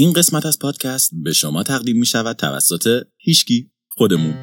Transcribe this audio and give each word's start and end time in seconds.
این 0.00 0.12
قسمت 0.12 0.46
از 0.46 0.58
پادکست 0.58 1.10
به 1.12 1.32
شما 1.32 1.62
تقدیم 1.62 1.98
می 1.98 2.06
شود 2.06 2.36
توسط 2.36 3.02
هیشکی 3.16 3.70
خودمون. 3.88 4.34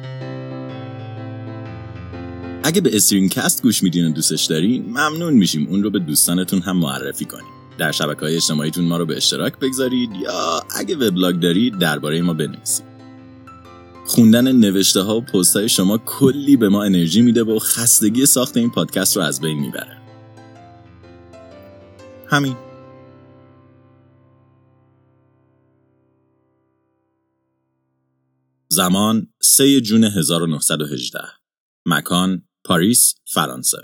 اگه 2.64 2.80
به 2.80 2.96
استرینکست 2.96 3.62
گوش 3.62 3.82
میدین 3.82 4.06
و 4.06 4.12
دوستش 4.12 4.44
دارین 4.44 4.84
ممنون 4.84 5.34
میشیم. 5.34 5.66
اون 5.68 5.82
رو 5.82 5.90
به 5.90 5.98
دوستانتون 5.98 6.60
هم 6.60 6.76
معرفی 6.76 7.24
کنید 7.24 7.44
در 7.78 7.92
شبکه 7.92 8.20
های 8.20 8.36
اجتماعیتون 8.36 8.84
ما 8.84 8.96
رو 8.96 9.06
به 9.06 9.16
اشتراک 9.16 9.58
بگذارید 9.58 10.10
یا 10.22 10.62
اگه 10.76 10.96
وبلاگ 10.96 11.40
دارید 11.40 11.78
درباره 11.78 12.22
ما 12.22 12.32
بنویسید. 12.32 12.86
خوندن 14.06 14.52
نوشته 14.52 15.00
ها 15.00 15.16
و 15.16 15.20
پست 15.20 15.56
های 15.56 15.68
شما 15.68 15.98
کلی 15.98 16.56
به 16.56 16.68
ما 16.68 16.84
انرژی 16.84 17.22
میده 17.22 17.44
و 17.44 17.58
خستگی 17.58 18.26
ساخت 18.26 18.56
این 18.56 18.70
پادکست 18.70 19.16
رو 19.16 19.22
از 19.22 19.40
بین 19.40 19.58
می‌بره. 19.58 19.96
همین. 22.26 22.56
زمان 28.76 29.26
3 29.42 29.80
جون 29.80 30.04
1918 30.04 31.18
مکان 31.86 32.42
پاریس 32.64 33.14
فرانسه 33.24 33.78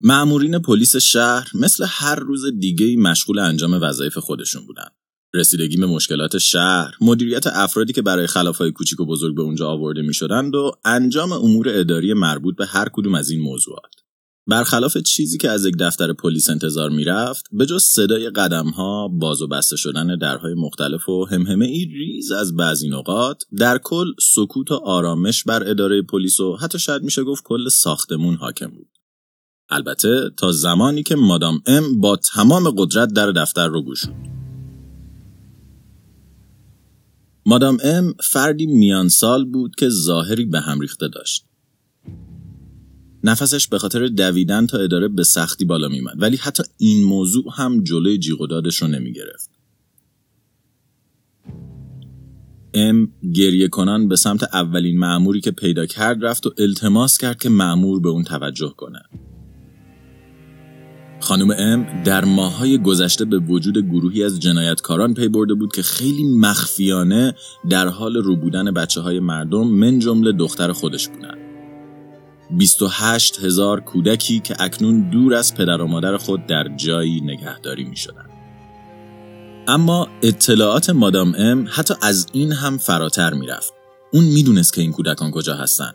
معمورین 0.00 0.58
پلیس 0.58 0.96
شهر 0.96 1.48
مثل 1.54 1.84
هر 1.88 2.14
روز 2.14 2.44
دیگه 2.58 2.96
مشغول 2.96 3.38
انجام 3.38 3.82
وظایف 3.82 4.18
خودشون 4.18 4.66
بودن. 4.66 4.88
رسیدگی 5.34 5.76
به 5.76 5.86
مشکلات 5.86 6.38
شهر، 6.38 6.94
مدیریت 7.00 7.46
افرادی 7.46 7.92
که 7.92 8.02
برای 8.02 8.26
خلافهای 8.26 8.72
کوچیک 8.72 9.00
و 9.00 9.06
بزرگ 9.06 9.36
به 9.36 9.42
اونجا 9.42 9.68
آورده 9.68 10.02
می 10.02 10.14
شدند 10.14 10.54
و 10.54 10.72
انجام 10.84 11.32
امور 11.32 11.68
اداری 11.68 12.14
مربوط 12.14 12.56
به 12.56 12.66
هر 12.66 12.88
کدوم 12.92 13.14
از 13.14 13.30
این 13.30 13.40
موضوعات. 13.40 13.94
برخلاف 14.48 14.98
چیزی 14.98 15.38
که 15.38 15.50
از 15.50 15.64
یک 15.64 15.74
دفتر 15.78 16.12
پلیس 16.12 16.50
انتظار 16.50 16.90
می‌رفت 16.90 17.44
به 17.52 17.66
جز 17.66 17.82
صدای 17.82 18.30
قدمها 18.30 19.08
باز 19.08 19.42
و 19.42 19.48
بسته 19.48 19.76
شدن 19.76 20.18
درهای 20.18 20.54
مختلف 20.54 21.08
و 21.08 21.24
همهمه 21.24 21.64
ای 21.66 21.84
ریز 21.84 22.32
از 22.32 22.56
بعضی 22.56 22.88
نقاط 22.88 23.42
در 23.58 23.78
کل 23.78 24.06
سکوت 24.34 24.70
و 24.70 24.74
آرامش 24.74 25.44
بر 25.44 25.70
اداره 25.70 26.02
پلیس 26.02 26.40
و 26.40 26.56
حتی 26.56 26.78
شاید 26.78 27.02
میشه 27.02 27.24
گفت 27.24 27.44
کل 27.44 27.68
ساختمون 27.68 28.34
حاکم 28.34 28.66
بود. 28.66 28.88
البته 29.70 30.30
تا 30.36 30.52
زمانی 30.52 31.02
که 31.02 31.16
مادام 31.16 31.62
ام 31.66 32.00
با 32.00 32.16
تمام 32.16 32.70
قدرت 32.70 33.12
در 33.12 33.32
دفتر 33.32 33.68
رو 33.68 33.84
گشود 33.84 34.28
مادام 37.46 37.78
ام 37.84 38.14
فردی 38.22 38.66
میان 38.66 39.08
سال 39.08 39.44
بود 39.44 39.74
که 39.78 39.88
ظاهری 39.88 40.44
به 40.44 40.60
هم 40.60 40.80
ریخته 40.80 41.08
داشت. 41.08 41.47
نفسش 43.24 43.68
به 43.68 43.78
خاطر 43.78 44.06
دویدن 44.06 44.66
تا 44.66 44.78
اداره 44.78 45.08
به 45.08 45.24
سختی 45.24 45.64
بالا 45.64 45.88
میمد 45.88 46.14
ولی 46.22 46.36
حتی 46.36 46.62
این 46.76 47.04
موضوع 47.04 47.44
هم 47.54 47.84
جلوی 47.84 48.18
جیغ 48.18 48.40
و 48.40 48.46
دادش 48.46 48.82
رو 48.82 48.88
نمی 48.88 49.12
گرفت. 49.12 49.50
ام 52.74 53.12
گریه 53.34 53.68
کنان 53.68 54.08
به 54.08 54.16
سمت 54.16 54.42
اولین 54.42 54.98
معموری 54.98 55.40
که 55.40 55.50
پیدا 55.50 55.86
کرد 55.86 56.24
رفت 56.24 56.46
و 56.46 56.50
التماس 56.58 57.18
کرد 57.18 57.38
که 57.38 57.48
معمور 57.48 58.00
به 58.00 58.08
اون 58.08 58.24
توجه 58.24 58.74
کنه. 58.76 59.02
خانم 61.20 61.50
ام 61.50 62.02
در 62.04 62.24
ماهای 62.24 62.78
گذشته 62.78 63.24
به 63.24 63.38
وجود 63.38 63.78
گروهی 63.78 64.24
از 64.24 64.40
جنایتکاران 64.40 65.14
پی 65.14 65.28
برده 65.28 65.54
بود 65.54 65.72
که 65.74 65.82
خیلی 65.82 66.24
مخفیانه 66.24 67.34
در 67.70 67.88
حال 67.88 68.16
رو 68.16 68.36
بودن 68.36 68.70
بچه 68.70 69.00
های 69.00 69.20
مردم 69.20 69.66
من 69.66 69.98
جمله 69.98 70.32
دختر 70.32 70.72
خودش 70.72 71.08
بودند. 71.08 71.47
28 72.50 73.44
هزار 73.44 73.80
کودکی 73.80 74.40
که 74.40 74.56
اکنون 74.58 75.10
دور 75.10 75.34
از 75.34 75.54
پدر 75.54 75.82
و 75.82 75.86
مادر 75.86 76.16
خود 76.16 76.46
در 76.46 76.68
جایی 76.76 77.20
نگهداری 77.20 77.84
می 77.84 77.96
شدن. 77.96 78.26
اما 79.68 80.08
اطلاعات 80.22 80.90
مادام 80.90 81.34
ام 81.38 81.66
حتی 81.70 81.94
از 82.02 82.26
این 82.32 82.52
هم 82.52 82.78
فراتر 82.78 83.34
می 83.34 83.46
رفت. 83.46 83.72
اون 84.12 84.24
می‌دونست 84.24 84.72
که 84.74 84.80
این 84.80 84.92
کودکان 84.92 85.30
کجا 85.30 85.54
هستند. 85.54 85.94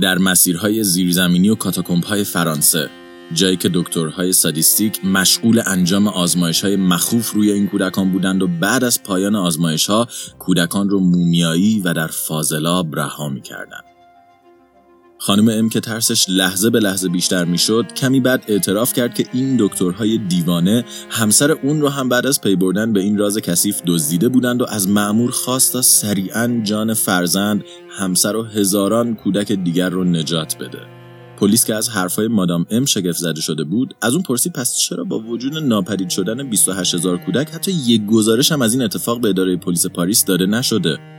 در 0.00 0.18
مسیرهای 0.18 0.84
زیرزمینی 0.84 1.48
و 1.48 1.54
کاتاکومب 1.54 2.04
های 2.04 2.24
فرانسه 2.24 2.90
جایی 3.32 3.56
که 3.56 3.70
دکترهای 3.74 4.32
سادیستیک 4.32 5.04
مشغول 5.04 5.62
انجام 5.66 6.08
آزمایش 6.08 6.64
های 6.64 6.76
مخوف 6.76 7.30
روی 7.30 7.52
این 7.52 7.68
کودکان 7.68 8.12
بودند 8.12 8.42
و 8.42 8.46
بعد 8.46 8.84
از 8.84 9.02
پایان 9.02 9.34
آزمایش 9.34 9.86
ها 9.86 10.08
کودکان 10.38 10.88
رو 10.88 11.00
مومیایی 11.00 11.80
و 11.80 11.94
در 11.94 12.06
فاضلاب 12.06 12.96
رها 12.96 13.28
می 13.28 13.42
کردن. 13.42 13.80
خانم 15.20 15.48
ام 15.48 15.68
که 15.68 15.80
ترسش 15.80 16.24
لحظه 16.28 16.70
به 16.70 16.80
لحظه 16.80 17.08
بیشتر 17.08 17.44
می‌شد 17.44 17.92
کمی 17.96 18.20
بعد 18.20 18.44
اعتراف 18.48 18.92
کرد 18.92 19.14
که 19.14 19.26
این 19.32 19.56
دکترهای 19.60 20.18
دیوانه 20.18 20.84
همسر 21.10 21.50
اون 21.50 21.80
رو 21.80 21.88
هم 21.88 22.08
بعد 22.08 22.26
از 22.26 22.40
پی 22.40 22.56
بردن 22.56 22.92
به 22.92 23.00
این 23.00 23.18
راز 23.18 23.38
کثیف 23.38 23.82
دزدیده 23.86 24.28
بودند 24.28 24.62
و 24.62 24.66
از 24.68 24.88
مأمور 24.88 25.30
خواست 25.30 25.72
تا 25.72 25.82
سریعا 25.82 26.60
جان 26.64 26.94
فرزند 26.94 27.64
همسر 27.90 28.36
و 28.36 28.42
هزاران 28.42 29.14
کودک 29.14 29.52
دیگر 29.52 29.88
رو 29.88 30.04
نجات 30.04 30.56
بده. 30.58 30.78
پلیس 31.38 31.64
که 31.64 31.74
از 31.74 31.88
حرفای 31.88 32.28
مادام 32.28 32.66
ام 32.70 32.84
شگفت 32.84 33.18
زده 33.18 33.40
شده 33.40 33.64
بود 33.64 33.94
از 34.02 34.14
اون 34.14 34.22
پرسید 34.22 34.52
پس 34.52 34.76
چرا 34.76 35.04
با 35.04 35.18
وجود 35.18 35.54
ناپدید 35.54 36.10
شدن 36.10 36.50
28 36.50 36.94
هزار 36.94 37.18
کودک 37.18 37.50
حتی 37.50 37.72
یک 37.72 38.06
گزارش 38.06 38.52
هم 38.52 38.62
از 38.62 38.74
این 38.74 38.82
اتفاق 38.82 39.20
به 39.20 39.28
اداره 39.28 39.56
پلیس 39.56 39.86
پاریس 39.86 40.24
داده 40.24 40.46
نشده؟ 40.46 41.17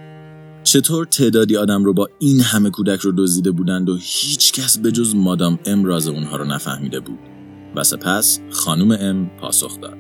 چطور 0.70 1.06
تعدادی 1.06 1.58
آدم 1.58 1.84
رو 1.84 1.94
با 1.94 2.10
این 2.20 2.42
همه 2.42 2.70
کودک 2.70 3.00
رو 3.00 3.12
دزدیده 3.18 3.52
بودند 3.52 3.90
و 3.90 3.98
هیچ 4.02 4.54
کس 4.54 4.78
به 4.78 4.92
جز 4.92 5.16
مادام 5.16 5.60
ام 5.66 5.86
راز 5.86 6.08
اونها 6.08 6.38
رو 6.38 6.46
نفهمیده 6.46 7.00
بود؟ 7.00 7.20
و 7.76 7.84
سپس 7.84 8.40
خانم 8.50 8.92
ام 8.92 9.32
پاسخ 9.42 9.82
داد. 9.82 9.98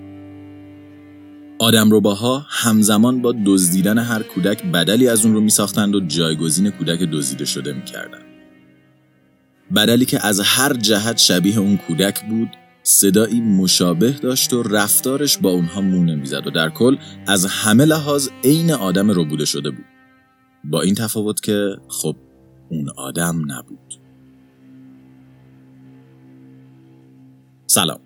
آدم 1.59 1.89
روباها 1.89 2.45
همزمان 2.49 3.21
با 3.21 3.35
دزدیدن 3.45 3.97
هر 3.97 4.23
کودک 4.23 4.65
بدلی 4.65 5.07
از 5.07 5.25
اون 5.25 5.33
رو 5.33 5.41
می 5.41 5.49
ساختند 5.49 5.95
و 5.95 5.99
جایگزین 5.99 6.69
کودک 6.69 6.99
دزدیده 6.99 7.45
شده 7.45 7.73
می 7.73 7.85
کردن. 7.85 8.21
بدلی 9.75 10.05
که 10.05 10.25
از 10.25 10.39
هر 10.39 10.73
جهت 10.73 11.17
شبیه 11.17 11.59
اون 11.59 11.77
کودک 11.77 12.25
بود 12.29 12.49
صدایی 12.83 13.41
مشابه 13.41 14.11
داشت 14.11 14.53
و 14.53 14.63
رفتارش 14.63 15.37
با 15.37 15.49
اونها 15.49 15.81
مونه 15.81 16.15
می‌زد 16.15 16.47
و 16.47 16.51
در 16.51 16.69
کل 16.69 16.97
از 17.27 17.45
همه 17.45 17.85
لحاظ 17.85 18.29
عین 18.43 18.71
آدم 18.71 19.11
رو 19.11 19.25
بوده 19.25 19.45
شده 19.45 19.69
بود. 19.69 19.98
با 20.63 20.81
این 20.81 20.95
تفاوت 20.95 21.41
که 21.41 21.77
خب 21.87 22.15
اون 22.69 22.89
آدم 22.89 23.51
نبود. 23.51 23.99
سلام. 27.67 27.99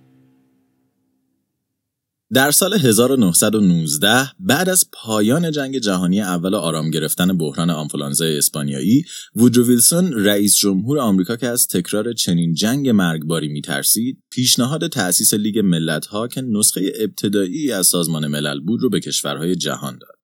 در 2.34 2.52
سال 2.52 2.74
1919 2.74 4.32
بعد 4.40 4.70
از 4.70 4.86
پایان 4.94 5.52
جنگ 5.52 5.78
جهانی 5.78 6.22
اول 6.22 6.56
آرام 6.56 6.90
گرفتن 6.90 7.38
بحران 7.38 7.70
آنفولانزا 7.70 8.26
اسپانیایی 8.26 9.04
وودرو 9.36 9.68
ویلسون 9.68 10.14
رئیس 10.14 10.56
جمهور 10.56 11.00
آمریکا 11.00 11.36
که 11.36 11.48
از 11.48 11.68
تکرار 11.68 12.14
چنین 12.14 12.54
جنگ 12.54 12.90
مرگباری 12.90 13.48
میترسید 13.48 14.24
پیشنهاد 14.32 14.88
تأسیس 14.88 15.34
لیگ 15.34 15.60
ملتها 15.60 16.28
که 16.28 16.42
نسخه 16.42 16.92
ابتدایی 17.00 17.72
از 17.72 17.88
سازمان 17.88 18.28
ملل 18.28 18.60
بود 18.60 18.82
رو 18.82 18.90
به 18.90 19.00
کشورهای 19.00 19.56
جهان 19.56 19.98
داد. 19.98 20.23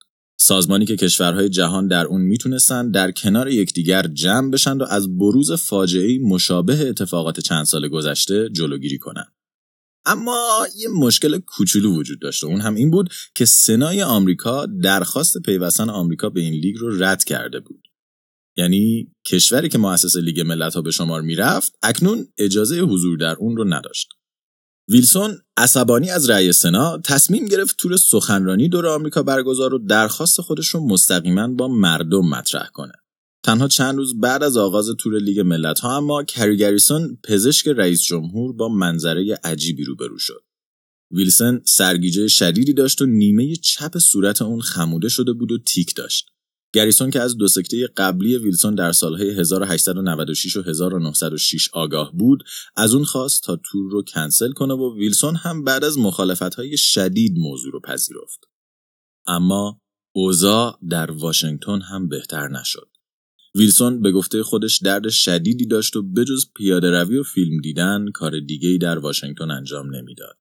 سازمانی 0.50 0.86
که 0.86 0.96
کشورهای 0.96 1.50
جهان 1.50 1.88
در 1.88 2.06
اون 2.06 2.22
می‌تونستن 2.22 2.92
در 2.92 3.12
کنار 3.12 3.50
یکدیگر 3.50 4.08
جمع 4.08 4.52
بشن 4.52 4.78
و 4.78 4.86
از 4.90 5.18
بروز 5.18 5.52
فاجعه 5.52 6.20
مشابه 6.20 6.90
اتفاقات 6.90 7.40
چند 7.40 7.66
سال 7.66 7.88
گذشته 7.88 8.50
جلوگیری 8.50 8.98
کنند. 8.98 9.34
اما 10.06 10.68
یه 10.78 10.90
مشکل 10.90 11.40
کوچولو 11.40 11.96
وجود 11.96 12.22
داشته 12.22 12.48
اون 12.48 12.62
هم 12.62 12.76
این 12.76 12.92
بود 12.92 13.10
که 13.36 13.46
سنای 13.46 14.04
آمریکا 14.04 14.66
درخواست 14.66 15.38
پیوستن 15.38 15.90
آمریکا 15.90 16.30
به 16.30 16.42
این 16.42 16.54
لیگ 16.54 16.78
رو 16.78 17.04
رد 17.04 17.24
کرده 17.24 17.60
بود 17.60 17.88
یعنی 18.58 19.12
کشوری 19.26 19.70
که 19.70 19.78
مؤسس 19.78 20.16
لیگ 20.16 20.40
ملت 20.40 20.76
ها 20.76 20.82
به 20.82 20.92
شمار 20.92 21.22
می‌رفت 21.22 21.74
اکنون 21.84 22.28
اجازه 22.38 22.80
حضور 22.80 23.18
در 23.18 23.36
اون 23.36 23.58
رو 23.58 23.74
نداشت 23.74 24.10
ویلسون 24.90 25.38
عصبانی 25.58 26.10
از 26.10 26.30
رأی 26.30 26.54
سنا 26.54 26.98
تصمیم 26.98 27.46
گرفت 27.46 27.78
تور 27.78 27.98
سخنرانی 27.98 28.70
دور 28.70 28.88
آمریکا 28.88 29.24
برگزار 29.24 29.74
و 29.74 29.78
درخواست 29.78 30.42
خودش 30.42 30.68
رو 30.68 30.88
مستقیما 30.88 31.48
با 31.48 31.68
مردم 31.68 32.30
مطرح 32.30 32.70
کنه. 32.74 32.94
تنها 33.44 33.68
چند 33.68 33.96
روز 33.96 34.20
بعد 34.20 34.44
از 34.44 34.58
آغاز 34.58 34.90
تور 35.00 35.20
لیگ 35.20 35.40
ملت 35.40 35.80
ها 35.80 35.98
اما 35.98 36.24
کریگریسون 36.24 37.18
پزشک 37.24 37.68
رئیس 37.68 38.02
جمهور 38.02 38.54
با 38.54 38.70
منظره 38.70 39.40
عجیبی 39.44 39.84
روبرو 39.84 40.18
شد. 40.18 40.44
ویلسون 41.12 41.62
سرگیجه 41.66 42.28
شدیدی 42.28 42.74
داشت 42.74 43.02
و 43.02 43.06
نیمه 43.06 43.56
چپ 43.56 43.98
صورت 43.98 44.42
اون 44.42 44.62
خموده 44.62 45.10
شده 45.10 45.34
بود 45.34 45.52
و 45.52 45.58
تیک 45.58 45.96
داشت. 45.96 46.26
گریسون 46.74 47.10
که 47.10 47.22
از 47.22 47.38
دو 47.38 47.48
سکته 47.48 47.88
قبلی 47.98 48.38
ویلسون 48.38 48.76
در 48.76 48.92
سالهای 48.92 49.40
1896 49.40 50.58
و 50.58 50.62
1906 50.62 51.70
آگاه 51.74 52.12
بود 52.14 52.44
از 52.76 52.94
اون 52.94 53.04
خواست 53.04 53.44
تا 53.44 53.56
تور 53.56 53.92
رو 53.92 54.04
کنسل 54.04 54.52
کنه 54.52 54.74
و 54.74 54.98
ویلسون 54.98 55.36
هم 55.36 55.64
بعد 55.64 55.84
از 55.84 55.98
مخالفتهای 55.98 56.78
شدید 56.78 57.38
موضوع 57.38 57.72
رو 57.72 57.80
پذیرفت. 57.80 58.40
اما 59.28 59.82
اوضاع 60.16 60.80
در 60.90 61.12
واشنگتن 61.12 61.82
هم 61.82 62.08
بهتر 62.08 62.48
نشد. 62.48 62.90
ویلسون 63.56 64.02
به 64.02 64.12
گفته 64.12 64.44
خودش 64.44 64.78
درد 64.78 65.10
شدیدی 65.10 65.66
داشت 65.66 65.96
و 65.96 66.02
بجز 66.02 66.46
پیاده 66.56 66.90
روی 66.92 67.18
و 67.18 67.24
فیلم 67.24 67.62
دیدن 67.62 68.06
کار 68.14 68.40
دیگه‌ای 68.40 68.78
در 68.78 69.00
واشنگتن 69.00 69.52
انجام 69.52 69.96
نمی‌داد. 69.96 70.38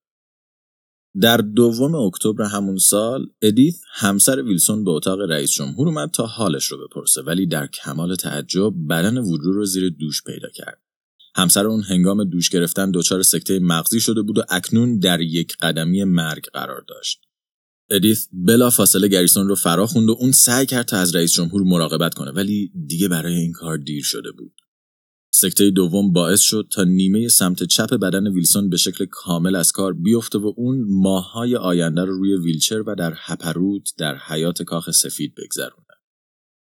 در 1.21 1.37
دوم 1.37 1.95
اکتبر 1.95 2.43
همون 2.43 2.77
سال 2.77 3.27
ادیث 3.41 3.81
همسر 3.93 4.41
ویلسون 4.41 4.83
به 4.83 4.91
اتاق 4.91 5.19
رئیس 5.19 5.51
جمهور 5.51 5.87
اومد 5.87 6.11
تا 6.11 6.25
حالش 6.25 6.65
رو 6.65 6.87
بپرسه 6.87 7.21
ولی 7.21 7.45
در 7.45 7.67
کمال 7.67 8.15
تعجب 8.15 8.73
بدن 8.89 9.17
وودرو 9.17 9.53
رو 9.53 9.65
زیر 9.65 9.89
دوش 9.89 10.23
پیدا 10.23 10.49
کرد. 10.55 10.81
همسر 11.35 11.67
اون 11.67 11.83
هنگام 11.83 12.23
دوش 12.23 12.49
گرفتن 12.49 12.91
دچار 12.91 13.23
سکته 13.23 13.59
مغزی 13.59 13.99
شده 13.99 14.21
بود 14.21 14.37
و 14.37 14.41
اکنون 14.49 14.99
در 14.99 15.21
یک 15.21 15.57
قدمی 15.61 16.03
مرگ 16.03 16.45
قرار 16.53 16.85
داشت. 16.87 17.21
ادیث 17.89 18.27
بلا 18.33 18.69
فاصله 18.69 19.07
گریسون 19.07 19.47
رو 19.47 19.55
فرا 19.55 19.87
خوند 19.87 20.09
و 20.09 20.15
اون 20.19 20.31
سعی 20.31 20.65
کرد 20.65 20.85
تا 20.85 20.97
از 20.97 21.15
رئیس 21.15 21.33
جمهور 21.33 21.63
مراقبت 21.63 22.13
کنه 22.13 22.31
ولی 22.31 22.71
دیگه 22.87 23.07
برای 23.07 23.35
این 23.35 23.51
کار 23.51 23.77
دیر 23.77 24.03
شده 24.03 24.31
بود. 24.31 24.53
سکته 25.31 25.69
دوم 25.69 26.13
باعث 26.13 26.41
شد 26.41 26.67
تا 26.71 26.83
نیمه 26.83 27.27
سمت 27.27 27.63
چپ 27.63 27.93
بدن 27.93 28.27
ویلسون 28.27 28.69
به 28.69 28.77
شکل 28.77 29.05
کامل 29.11 29.55
از 29.55 29.71
کار 29.71 29.93
بیفته 29.93 30.39
و 30.39 30.53
اون 30.57 30.85
ماههای 30.89 31.55
آینده 31.55 32.01
رو 32.01 32.17
روی 32.17 32.35
ویلچر 32.35 32.81
و 32.81 32.95
در 32.95 33.13
هپروت 33.17 33.93
در 33.97 34.17
حیات 34.17 34.63
کاخ 34.63 34.91
سفید 34.91 35.33
بگذرونه. 35.35 35.85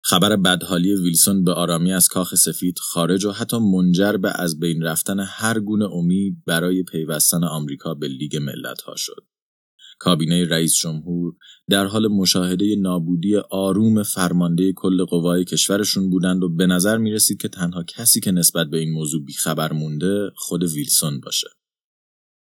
خبر 0.03 0.37
بدحالی 0.37 0.95
ویلسون 0.95 1.45
به 1.45 1.53
آرامی 1.53 1.93
از 1.93 2.09
کاخ 2.09 2.35
سفید 2.35 2.79
خارج 2.79 3.25
و 3.25 3.31
حتی 3.31 3.59
منجر 3.59 4.13
به 4.13 4.41
از 4.41 4.61
بین 4.61 4.83
رفتن 4.83 5.21
هر 5.21 5.61
گونه 5.61 5.85
امید 5.85 6.45
برای 6.47 6.83
پیوستن 6.83 7.45
آمریکا 7.45 7.95
به 7.95 8.09
لیگ 8.09 8.37
ملت 8.37 8.81
ها 8.81 8.95
شد. 8.97 9.25
کابینه 9.99 10.49
رئیس 10.49 10.75
جمهور 10.75 11.35
در 11.71 11.87
حال 11.87 12.09
مشاهده 12.09 12.77
نابودی 12.79 13.37
آروم 13.51 14.03
فرمانده 14.03 14.73
کل 14.73 15.05
قوای 15.05 15.45
کشورشون 15.45 16.11
بودند 16.11 16.43
و 16.43 16.49
به 16.49 16.67
نظر 16.67 16.99
می 16.99 17.13
رسید 17.13 17.41
که 17.41 17.49
تنها 17.49 17.83
کسی 17.83 18.21
که 18.21 18.31
نسبت 18.31 18.67
به 18.67 18.79
این 18.79 18.93
موضوع 18.93 19.25
بیخبر 19.25 19.73
مونده 19.73 20.31
خود 20.37 20.63
ویلسون 20.63 21.21
باشه. 21.21 21.49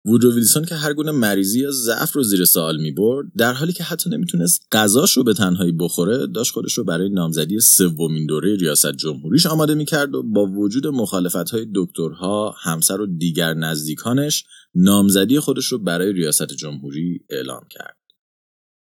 وودرو 0.06 0.34
ویلسون 0.34 0.66
که 0.66 0.76
هر 0.76 0.94
گونه 0.94 1.12
مریضی 1.12 1.60
یا 1.60 1.72
ضعف 1.72 2.12
رو 2.12 2.24
زیر 2.24 2.46
سوال 2.46 2.82
می 2.82 2.92
برد 2.92 3.28
در 3.38 3.54
حالی 3.54 3.74
که 3.74 3.84
حتی 3.84 4.10
نمی‌تونست 4.10 4.68
غذاش 4.72 5.18
رو 5.18 5.24
به 5.24 5.34
تنهایی 5.34 5.72
بخوره 5.72 6.28
داشت 6.28 6.52
خودش 6.52 6.78
رو 6.78 6.84
برای 6.84 7.10
نامزدی 7.10 7.60
سومین 7.60 8.26
دوره 8.26 8.56
ریاست 8.56 8.92
جمهوریش 8.92 9.46
آماده 9.46 9.74
می‌کرد 9.74 10.16
و 10.16 10.24
با 10.24 10.46
وجود 10.46 10.88
مخالفت 10.88 11.50
های 11.50 11.68
دکترها 11.76 12.56
همسر 12.62 13.02
و 13.02 13.06
دیگر 13.06 13.54
نزدیکانش 13.54 14.46
نامزدی 14.76 15.40
خودش 15.40 15.66
رو 15.66 15.78
برای 15.78 16.14
ریاست 16.14 16.54
جمهوری 16.54 17.26
اعلام 17.30 17.64
کرد. 17.70 18.03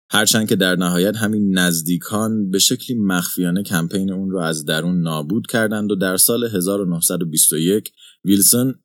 هرچند 0.09 0.49
که 0.49 0.55
در 0.55 0.75
نهایت 0.75 1.15
همین 1.15 1.57
نزدیکان 1.57 2.49
به 2.49 2.59
شکلی 2.59 2.97
مخفیانه 2.97 3.63
کمپین 3.63 4.11
اون 4.11 4.31
رو 4.31 4.39
از 4.39 4.65
درون 4.65 5.01
نابود 5.01 5.47
کردند 5.47 5.91
و 5.91 5.95
در 5.95 6.17
سال 6.17 6.43
1921 6.43 7.91
ویلسون 8.25 8.75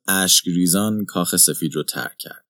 ریزان 0.45 1.05
کاخ 1.05 1.35
سفید 1.35 1.75
رو 1.75 1.83
ترک 1.83 2.17
کرد. 2.19 2.45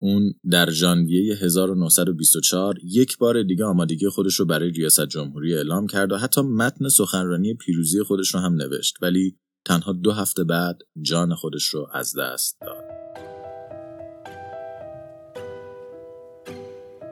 اون 0.00 0.34
در 0.50 0.70
ژانویه 0.70 1.36
1924 1.36 2.74
یک 2.84 3.18
بار 3.18 3.42
دیگه 3.42 3.64
آمادگی 3.64 4.08
خودش 4.08 4.34
رو 4.34 4.46
برای 4.46 4.70
ریاست 4.70 5.06
جمهوری 5.06 5.54
اعلام 5.54 5.86
کرد 5.86 6.12
و 6.12 6.16
حتی 6.16 6.40
متن 6.40 6.88
سخنرانی 6.88 7.54
پیروزی 7.54 8.02
خودش 8.02 8.34
رو 8.34 8.40
هم 8.40 8.54
نوشت 8.54 8.94
ولی 9.02 9.36
تنها 9.64 9.92
دو 9.92 10.12
هفته 10.12 10.44
بعد 10.44 10.78
جان 11.00 11.34
خودش 11.34 11.64
رو 11.64 11.88
از 11.92 12.16
دست 12.18 12.58
داد. 12.60 13.07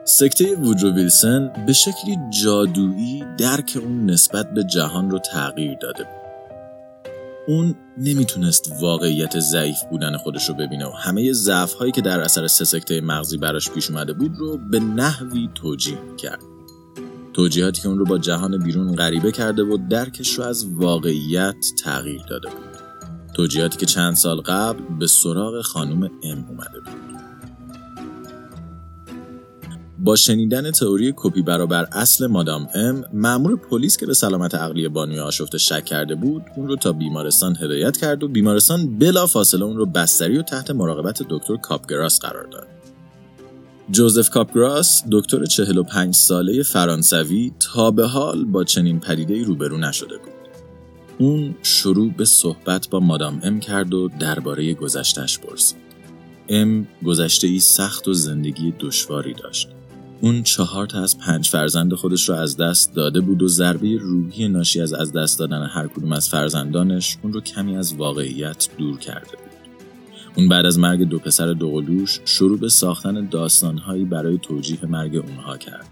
سکته 0.09 0.55
وودرو 0.55 0.93
ویلسن 0.93 1.65
به 1.65 1.73
شکلی 1.73 2.17
جادویی 2.43 3.23
درک 3.37 3.77
اون 3.81 4.05
نسبت 4.05 4.53
به 4.53 4.63
جهان 4.63 5.09
رو 5.09 5.19
تغییر 5.19 5.77
داده 5.81 6.03
بود. 6.03 6.21
اون 7.47 7.75
نمی‌تونست 7.97 8.71
واقعیت 8.81 9.39
ضعیف 9.39 9.77
بودن 9.91 10.17
خودش 10.17 10.49
رو 10.49 10.55
ببینه 10.55 10.85
و 10.85 10.91
همه 10.91 11.33
ضعف 11.33 11.73
هایی 11.73 11.91
که 11.91 12.01
در 12.01 12.19
اثر 12.19 12.47
سه 12.47 12.65
سکته 12.65 13.01
مغزی 13.01 13.37
براش 13.37 13.69
پیش 13.69 13.89
اومده 13.89 14.13
بود 14.13 14.37
رو 14.37 14.57
به 14.71 14.79
نحوی 14.79 15.49
توجیه 15.55 15.97
کرد. 16.17 16.41
توجیهاتی 17.33 17.81
که 17.81 17.87
اون 17.87 17.97
رو 17.97 18.05
با 18.05 18.17
جهان 18.17 18.63
بیرون 18.63 18.95
غریبه 18.95 19.31
کرده 19.31 19.63
و 19.63 19.77
درکش 19.89 20.33
رو 20.33 20.43
از 20.43 20.65
واقعیت 20.65 21.55
تغییر 21.83 22.21
داده 22.29 22.49
بود. 22.49 22.77
توجیهاتی 23.33 23.77
که 23.77 23.85
چند 23.85 24.15
سال 24.15 24.41
قبل 24.41 24.97
به 24.99 25.07
سراغ 25.07 25.61
خانم 25.61 26.03
ام 26.03 26.45
اومده 26.49 26.79
بود. 26.79 27.16
با 29.99 30.15
شنیدن 30.15 30.71
تئوری 30.71 31.13
کپی 31.15 31.41
برابر 31.41 31.87
اصل 31.91 32.27
مادام 32.27 32.67
ام 32.73 33.05
مأمور 33.13 33.55
پلیس 33.55 33.97
که 33.97 34.05
به 34.05 34.13
سلامت 34.13 34.55
عقلی 34.55 34.87
بانوی 34.87 35.19
آشفته 35.19 35.57
شک 35.57 35.85
کرده 35.85 36.15
بود 36.15 36.43
اون 36.57 36.67
رو 36.67 36.75
تا 36.75 36.91
بیمارستان 36.91 37.55
هدایت 37.55 37.97
کرد 37.97 38.23
و 38.23 38.27
بیمارستان 38.27 38.97
بلا 38.97 39.25
فاصله 39.27 39.65
اون 39.65 39.77
رو 39.77 39.85
بستری 39.85 40.37
و 40.37 40.41
تحت 40.41 40.71
مراقبت 40.71 41.23
دکتر 41.29 41.55
کاپگراس 41.55 42.19
قرار 42.19 42.47
داد. 42.47 42.67
جوزف 43.91 44.29
کاپگراس 44.29 45.03
دکتر 45.11 45.45
45 45.45 46.15
ساله 46.15 46.63
فرانسوی 46.63 47.51
تا 47.59 47.91
به 47.91 48.07
حال 48.07 48.45
با 48.45 48.63
چنین 48.63 48.99
پدیده 48.99 49.43
روبرو 49.43 49.77
نشده 49.77 50.17
بود. 50.17 50.33
اون 51.17 51.55
شروع 51.63 52.13
به 52.17 52.25
صحبت 52.25 52.89
با 52.89 52.99
مادام 52.99 53.39
ام 53.43 53.59
کرد 53.59 53.93
و 53.93 54.09
درباره 54.19 54.73
گذشتش 54.73 55.39
پرسید. 55.39 55.87
ام 56.49 56.87
گذشته 57.05 57.47
ای 57.47 57.59
سخت 57.59 58.07
و 58.07 58.13
زندگی 58.13 58.73
دشواری 58.79 59.33
داشت. 59.33 59.76
اون 60.21 60.43
چهار 60.43 60.85
تا 60.85 61.03
از 61.03 61.17
پنج 61.17 61.49
فرزند 61.49 61.93
خودش 61.93 62.29
رو 62.29 62.35
از 62.35 62.57
دست 62.57 62.95
داده 62.95 63.21
بود 63.21 63.41
و 63.43 63.47
ضربه 63.47 63.97
روحی 63.97 64.47
ناشی 64.47 64.81
از 64.81 64.93
از 64.93 65.13
دست 65.13 65.39
دادن 65.39 65.65
هر 65.65 65.87
کدوم 65.87 66.11
از 66.11 66.29
فرزندانش 66.29 67.17
اون 67.23 67.33
رو 67.33 67.41
کمی 67.41 67.77
از 67.77 67.93
واقعیت 67.93 68.67
دور 68.77 68.97
کرده 68.99 69.31
بود. 69.31 69.47
اون 70.35 70.49
بعد 70.49 70.65
از 70.65 70.79
مرگ 70.79 71.03
دو 71.03 71.19
پسر 71.19 71.53
دوقلوش 71.53 72.19
شروع 72.25 72.59
به 72.59 72.69
ساختن 72.69 73.25
داستانهایی 73.25 74.05
برای 74.05 74.37
توجیه 74.37 74.85
مرگ 74.85 75.15
اونها 75.15 75.57
کرد. 75.57 75.87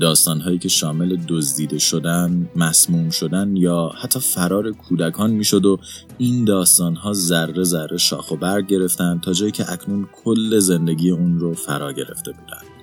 داستانهایی 0.00 0.58
که 0.58 0.68
شامل 0.68 1.16
دزدیده 1.28 1.78
شدن، 1.78 2.48
مسموم 2.56 3.10
شدن 3.10 3.56
یا 3.56 3.92
حتی 4.02 4.20
فرار 4.20 4.72
کودکان 4.72 5.30
می‌شد 5.30 5.66
و 5.66 5.78
این 6.18 6.44
داستانها 6.44 7.12
ذره 7.12 7.64
ذره 7.64 7.96
شاخ 7.96 8.30
و 8.30 8.36
برگ 8.36 8.66
گرفتن 8.66 9.20
تا 9.24 9.32
جایی 9.32 9.52
که 9.52 9.72
اکنون 9.72 10.08
کل 10.24 10.58
زندگی 10.58 11.10
اون 11.10 11.38
رو 11.38 11.54
فرا 11.54 11.92
گرفته 11.92 12.32
بودند. 12.32 12.75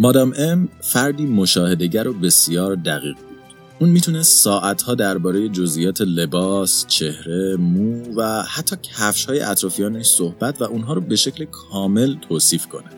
مادام 0.00 0.34
ام 0.36 0.68
فردی 0.80 1.26
مشاهدگر 1.26 2.08
و 2.08 2.12
بسیار 2.12 2.74
دقیق 2.74 3.14
بود. 3.14 3.38
اون 3.78 3.90
می‌تونست 3.90 4.42
ساعتها 4.42 4.94
درباره 4.94 5.48
جزئیات 5.48 6.00
لباس، 6.00 6.86
چهره، 6.86 7.56
مو 7.56 8.02
و 8.16 8.42
حتی 8.42 8.76
کفش 8.82 9.24
های 9.24 9.40
اطرافیانش 9.40 10.06
صحبت 10.06 10.62
و 10.62 10.64
اونها 10.64 10.92
رو 10.92 11.00
به 11.00 11.16
شکل 11.16 11.44
کامل 11.44 12.14
توصیف 12.28 12.66
کنه. 12.66 12.90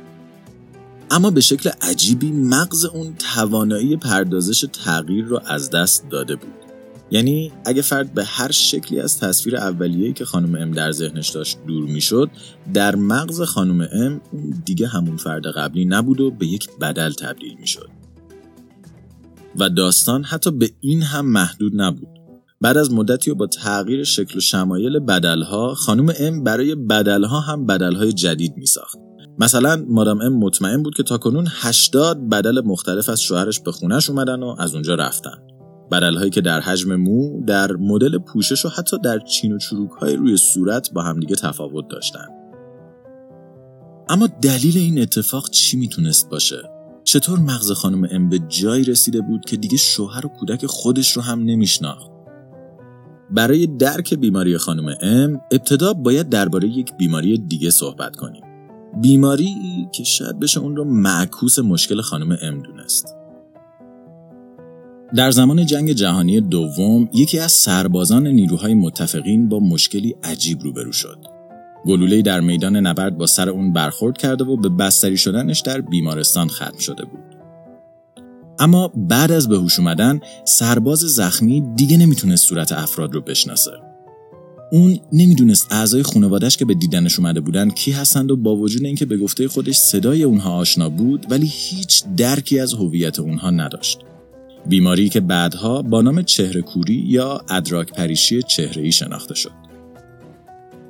اما 1.11 1.31
به 1.31 1.41
شکل 1.41 1.71
عجیبی 1.83 2.33
مغز 2.33 2.85
اون 2.85 3.15
توانایی 3.35 3.97
پردازش 3.97 4.65
تغییر 4.73 5.25
رو 5.25 5.41
از 5.47 5.71
دست 5.71 6.05
داده 6.11 6.37
بود. 6.37 6.70
یعنی 7.11 7.53
اگه 7.65 7.83
فرد 7.83 8.15
به 8.15 8.25
هر 8.25 8.51
شکلی 8.51 9.01
از 9.01 9.19
تصویر 9.19 9.57
اولیه‌ای 9.57 10.13
که 10.13 10.25
خانم 10.25 10.55
ام 10.55 10.71
در 10.71 10.93
ذهنش 10.93 11.29
داشت 11.29 11.59
دور 11.67 11.85
می‌شد 11.85 12.31
در 12.75 12.97
مغز 12.97 13.43
خانم 13.43 13.89
ام 13.93 14.21
دیگه 14.65 14.87
همون 14.87 15.17
فرد 15.17 15.47
قبلی 15.47 15.85
نبود 15.85 16.21
و 16.21 16.31
به 16.31 16.47
یک 16.47 16.69
بدل 16.81 17.13
تبدیل 17.13 17.57
می‌شد. 17.61 17.89
و 19.57 19.69
داستان 19.69 20.25
حتی 20.25 20.51
به 20.51 20.71
این 20.81 21.03
هم 21.03 21.27
محدود 21.27 21.81
نبود. 21.81 22.09
بعد 22.61 22.77
از 22.77 22.93
مدتی 22.93 23.31
و 23.31 23.35
با 23.35 23.47
تغییر 23.47 24.05
شکل 24.05 24.39
و 24.39 24.41
شمایل 24.41 24.99
بدلها 24.99 25.75
خانم 25.75 26.13
ام 26.19 26.45
برای 26.45 26.75
بدلها 26.75 27.41
هم 27.41 27.67
بدلهای 27.67 28.13
جدید 28.13 28.57
می 28.57 28.67
ساخت. 28.67 28.99
مثلا 29.39 29.85
مادام 29.89 30.21
ام 30.21 30.33
مطمئن 30.33 30.83
بود 30.83 30.95
که 30.95 31.03
تاکنون 31.03 31.47
80 31.51 32.29
بدل 32.29 32.61
مختلف 32.65 33.09
از 33.09 33.23
شوهرش 33.23 33.61
به 33.61 33.73
خونش 33.73 34.11
اومدن 34.11 34.43
و 34.43 34.57
از 34.59 34.75
اونجا 34.75 34.95
رفتن. 34.95 35.50
هایی 35.93 36.31
که 36.31 36.41
در 36.41 36.61
حجم 36.61 36.97
مو، 36.97 37.45
در 37.47 37.73
مدل 37.73 38.19
پوشش 38.19 38.65
و 38.65 38.69
حتی 38.69 38.99
در 38.99 39.19
چین 39.19 39.53
و 39.53 39.59
چروک 39.59 39.91
های 39.91 40.17
روی 40.17 40.37
صورت 40.37 40.93
با 40.93 41.03
همدیگه 41.03 41.37
تفاوت 41.37 41.89
داشتن. 41.89 42.27
اما 44.09 44.27
دلیل 44.43 44.79
این 44.79 45.03
اتفاق 45.03 45.51
چی 45.51 45.77
می‌تونست 45.77 46.31
باشه؟ 46.31 46.63
چطور 47.05 47.39
مغز 47.39 47.73
خانم 47.73 48.09
ام 48.11 48.29
به 48.29 48.39
جایی 48.49 48.85
رسیده 48.85 49.21
بود 49.21 49.45
که 49.45 49.57
دیگه 49.57 49.77
شوهر 49.77 50.27
و 50.27 50.29
کودک 50.29 50.67
خودش 50.67 51.13
رو 51.13 51.23
هم 51.23 51.45
نمیشناخت؟ 51.45 52.11
برای 53.31 53.67
درک 53.67 54.15
بیماری 54.15 54.59
خانم 54.59 54.95
ام 55.01 55.41
ابتدا 55.53 55.93
باید 55.93 56.29
درباره 56.29 56.69
یک 56.69 56.97
بیماری 56.97 57.39
دیگه 57.39 57.71
صحبت 57.71 58.17
کنیم. 58.17 58.43
بیماری 59.01 59.57
که 59.93 60.05
شاید 60.05 60.41
بشه 60.41 60.61
اون 60.61 60.77
رو 60.77 60.85
معکوس 60.85 61.59
مشکل 61.59 62.01
خانم 62.01 62.39
ام 62.43 62.63
دونست. 62.63 63.20
در 65.15 65.31
زمان 65.31 65.67
جنگ 65.67 65.93
جهانی 65.93 66.41
دوم 66.41 67.09
یکی 67.15 67.39
از 67.39 67.53
سربازان 67.53 68.27
نیروهای 68.27 68.75
متفقین 68.75 69.49
با 69.49 69.61
مشکلی 69.61 70.15
عجیب 70.25 70.63
روبرو 70.63 70.93
شد. 70.93 71.19
گلوله 71.87 72.23
در 72.23 72.41
میدان 72.41 72.77
نبرد 72.77 73.19
با 73.19 73.27
سر 73.27 73.49
اون 73.49 73.73
برخورد 73.73 74.19
کرده 74.19 74.45
و 74.45 74.57
به 74.57 74.69
بستری 74.69 75.17
شدنش 75.17 75.61
در 75.61 75.81
بیمارستان 75.81 76.49
ختم 76.49 76.79
شده 76.79 77.05
بود. 77.05 77.21
اما 78.59 78.93
بعد 78.97 79.33
از 79.33 79.49
به 79.49 79.59
هوش 79.59 79.79
اومدن 79.79 80.21
سرباز 80.45 80.99
زخمی 80.99 81.65
دیگه 81.77 81.97
نمی‌تونه 81.97 82.37
صورت 82.37 82.73
افراد 82.73 83.15
رو 83.15 83.21
بشناسه. 83.21 83.71
اون 84.73 84.99
نمی‌دونست 85.13 85.73
اعضای 85.73 86.03
خانوادش 86.03 86.57
که 86.57 86.65
به 86.65 86.75
دیدنش 86.75 87.19
اومده 87.19 87.41
بودن 87.41 87.71
کی 87.71 87.93
هستند 87.93 88.31
و 88.31 88.37
با 88.37 88.57
وجود 88.57 88.85
اینکه 88.85 89.07
به 89.07 89.17
گفته 89.17 89.49
خودش 89.49 89.77
صدای 89.77 90.23
اونها 90.23 90.53
آشنا 90.53 90.89
بود 90.89 91.27
ولی 91.31 91.47
هیچ 91.47 92.05
درکی 92.17 92.61
از 92.61 92.75
هویت 92.75 93.19
اونها 93.19 93.51
نداشت. 93.51 93.99
بیماری 94.67 95.09
که 95.09 95.21
بعدها 95.21 95.83
با 95.83 96.03
نام 96.03 96.23
چهره 96.23 96.63
کوری 96.63 97.05
یا 97.07 97.45
ادراک 97.49 97.93
پریشی 97.93 98.43
چهره 98.43 98.83
ای 98.83 98.93
شناخته 98.93 99.35
شد. 99.35 99.51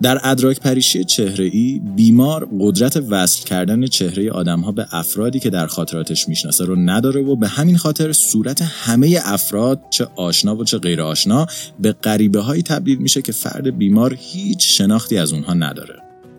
در 0.02 0.20
ادراک 0.22 0.60
پریشی 0.60 1.04
چهره 1.04 1.44
ای 1.44 1.80
بیمار 1.96 2.48
قدرت 2.60 2.96
وصل 2.96 3.44
کردن 3.44 3.86
چهره 3.86 4.30
آدمها 4.30 4.72
به 4.72 4.86
افرادی 4.90 5.40
که 5.40 5.50
در 5.50 5.66
خاطراتش 5.66 6.28
می‌شناسه 6.28 6.64
رو 6.64 6.76
نداره 6.76 7.22
و 7.22 7.36
به 7.36 7.48
همین 7.48 7.76
خاطر 7.76 8.12
صورت 8.12 8.62
همه 8.62 9.20
افراد 9.24 9.80
چه 9.90 10.06
آشنا 10.16 10.56
و 10.56 10.64
چه 10.64 10.78
غیر 10.78 11.02
آشنا 11.02 11.46
به 11.80 11.92
غریبه 11.92 12.40
هایی 12.40 12.62
تبدیل 12.62 12.98
میشه 12.98 13.22
که 13.22 13.32
فرد 13.32 13.78
بیمار 13.78 14.16
هیچ 14.18 14.78
شناختی 14.78 15.18
از 15.18 15.32
اونها 15.32 15.54
نداره 15.54 15.94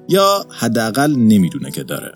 یا 0.09 0.45
حداقل 0.49 1.15
نمی‌دونه 1.15 1.71
که 1.71 1.83
داره 1.83 2.13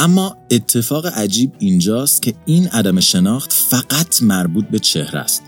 اما 0.00 0.36
اتفاق 0.50 1.06
عجیب 1.06 1.52
اینجاست 1.58 2.22
که 2.22 2.34
این 2.46 2.68
عدم 2.68 3.00
شناخت 3.00 3.52
فقط 3.52 4.22
مربوط 4.22 4.64
به 4.64 4.78
چهره 4.78 5.20
است. 5.20 5.42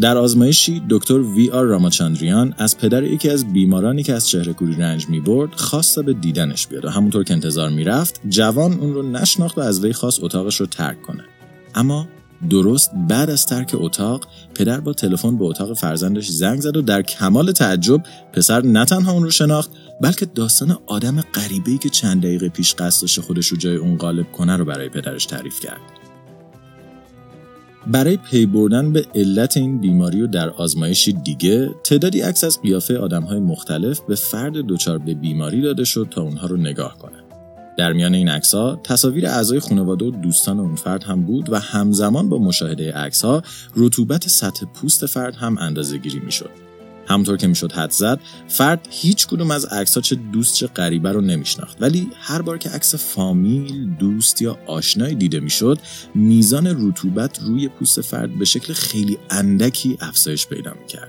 در 0.00 0.16
آزمایشی 0.16 0.82
دکتر 0.90 1.18
وی 1.18 1.50
آر 1.50 1.64
راماچاندریان 1.64 2.54
از 2.58 2.78
پدر 2.78 3.04
یکی 3.04 3.30
از 3.30 3.52
بیمارانی 3.52 4.02
که 4.02 4.14
از 4.14 4.28
چهره 4.28 4.52
کوری 4.52 4.74
رنج 4.74 5.08
می 5.08 5.20
برد 5.20 5.54
خواست 5.54 5.98
به 5.98 6.12
دیدنش 6.12 6.66
بیاد 6.66 6.84
و 6.84 6.90
همونطور 6.90 7.24
که 7.24 7.34
انتظار 7.34 7.68
می‌رفت 7.68 8.20
جوان 8.28 8.72
اون 8.72 8.94
رو 8.94 9.02
نشناخت 9.02 9.58
و 9.58 9.60
از 9.60 9.84
وی 9.84 9.92
خواست 9.92 10.24
اتاقش 10.24 10.60
رو 10.60 10.66
ترک 10.66 11.02
کنه. 11.02 11.24
اما 11.74 12.08
درست 12.50 12.90
بعد 13.08 13.30
از 13.30 13.46
ترک 13.46 13.70
اتاق 13.74 14.28
پدر 14.54 14.80
با 14.80 14.92
تلفن 14.92 15.38
به 15.38 15.44
اتاق 15.44 15.74
فرزندش 15.74 16.28
زنگ 16.28 16.60
زد 16.60 16.76
و 16.76 16.82
در 16.82 17.02
کمال 17.02 17.52
تعجب 17.52 18.02
پسر 18.32 18.62
نه 18.62 18.84
تنها 18.84 19.12
اون 19.12 19.22
رو 19.22 19.30
شناخت 19.30 19.70
بلکه 20.00 20.26
داستان 20.26 20.78
آدم 20.86 21.20
غریبه‌ای 21.20 21.78
که 21.78 21.88
چند 21.88 22.22
دقیقه 22.22 22.48
پیش 22.48 22.74
قصد 22.74 23.20
خودش 23.20 23.46
رو 23.46 23.56
جای 23.56 23.76
اون 23.76 23.96
غالب 23.96 24.32
کنه 24.32 24.56
رو 24.56 24.64
برای 24.64 24.88
پدرش 24.88 25.26
تعریف 25.26 25.60
کرد 25.60 25.80
برای 27.86 28.16
پی 28.16 28.46
بردن 28.46 28.92
به 28.92 29.06
علت 29.14 29.56
این 29.56 29.80
بیماری 29.80 30.22
و 30.22 30.26
در 30.26 30.50
آزمایشی 30.50 31.12
دیگه 31.12 31.70
تعدادی 31.84 32.20
عکس 32.20 32.44
از 32.44 32.62
قیافه 32.62 32.98
آدمهای 32.98 33.38
مختلف 33.38 34.00
به 34.00 34.14
فرد 34.14 34.52
دچار 34.52 34.98
به 34.98 35.14
بیماری 35.14 35.62
داده 35.62 35.84
شد 35.84 36.08
تا 36.10 36.22
اونها 36.22 36.46
رو 36.46 36.56
نگاه 36.56 36.98
کنه. 36.98 37.16
در 37.78 37.92
میان 37.92 38.14
این 38.14 38.28
ها 38.52 38.80
تصاویر 38.84 39.26
اعضای 39.26 39.60
خانواده 39.60 40.04
و 40.04 40.10
دوستان 40.10 40.60
اون 40.60 40.74
فرد 40.74 41.04
هم 41.04 41.22
بود 41.22 41.52
و 41.52 41.58
همزمان 41.58 42.28
با 42.28 42.38
مشاهده 42.38 43.10
ها 43.22 43.42
رطوبت 43.76 44.28
سطح 44.28 44.66
پوست 44.66 45.06
فرد 45.06 45.34
هم 45.34 45.58
اندازه 45.58 45.98
گیری 45.98 46.18
می 46.18 46.32
شد. 46.32 46.65
همونطور 47.06 47.36
که 47.36 47.46
می‌شد 47.46 47.72
حد 47.72 47.90
زد 47.90 48.20
فرد 48.48 48.88
هیچ 48.90 49.26
کدوم 49.26 49.50
از 49.50 49.64
عکس 49.64 49.94
ها 49.94 50.00
چه 50.00 50.16
دوست 50.32 50.54
چه 50.54 50.66
غریبه 50.66 51.12
رو 51.12 51.20
نمیشناخت. 51.20 51.76
ولی 51.80 52.08
هر 52.20 52.42
بار 52.42 52.58
که 52.58 52.70
عکس 52.70 52.94
فامیل 52.94 53.90
دوست 53.98 54.42
یا 54.42 54.58
آشنایی 54.66 55.14
دیده 55.14 55.40
می‌شد 55.40 55.78
میزان 56.14 56.88
رطوبت 56.88 57.40
روی 57.42 57.68
پوست 57.68 58.00
فرد 58.00 58.38
به 58.38 58.44
شکل 58.44 58.72
خیلی 58.72 59.18
اندکی 59.30 59.96
افزایش 60.00 60.46
پیدا 60.46 60.74
می‌کرد. 60.80 61.08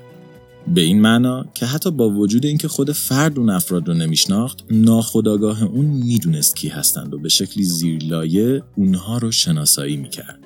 به 0.74 0.82
این 0.82 1.02
معنا 1.02 1.46
که 1.54 1.66
حتی 1.66 1.92
با 1.92 2.10
وجود 2.10 2.46
اینکه 2.46 2.68
خود 2.68 2.92
فرد 2.92 3.40
اون 3.40 3.50
افراد 3.50 3.88
رو 3.88 3.94
نمیشناخت 3.94 4.60
ناخداگاه 4.72 5.64
اون 5.64 5.86
می‌دونست 5.86 6.56
کی 6.56 6.68
هستند 6.68 7.14
و 7.14 7.20
به 7.20 7.30
شکلی 7.30 7.64
زیرلایه 7.64 8.64
اونها 8.76 9.18
رو 9.18 9.32
شناسایی 9.32 9.98
می‌کرد. 9.98 10.40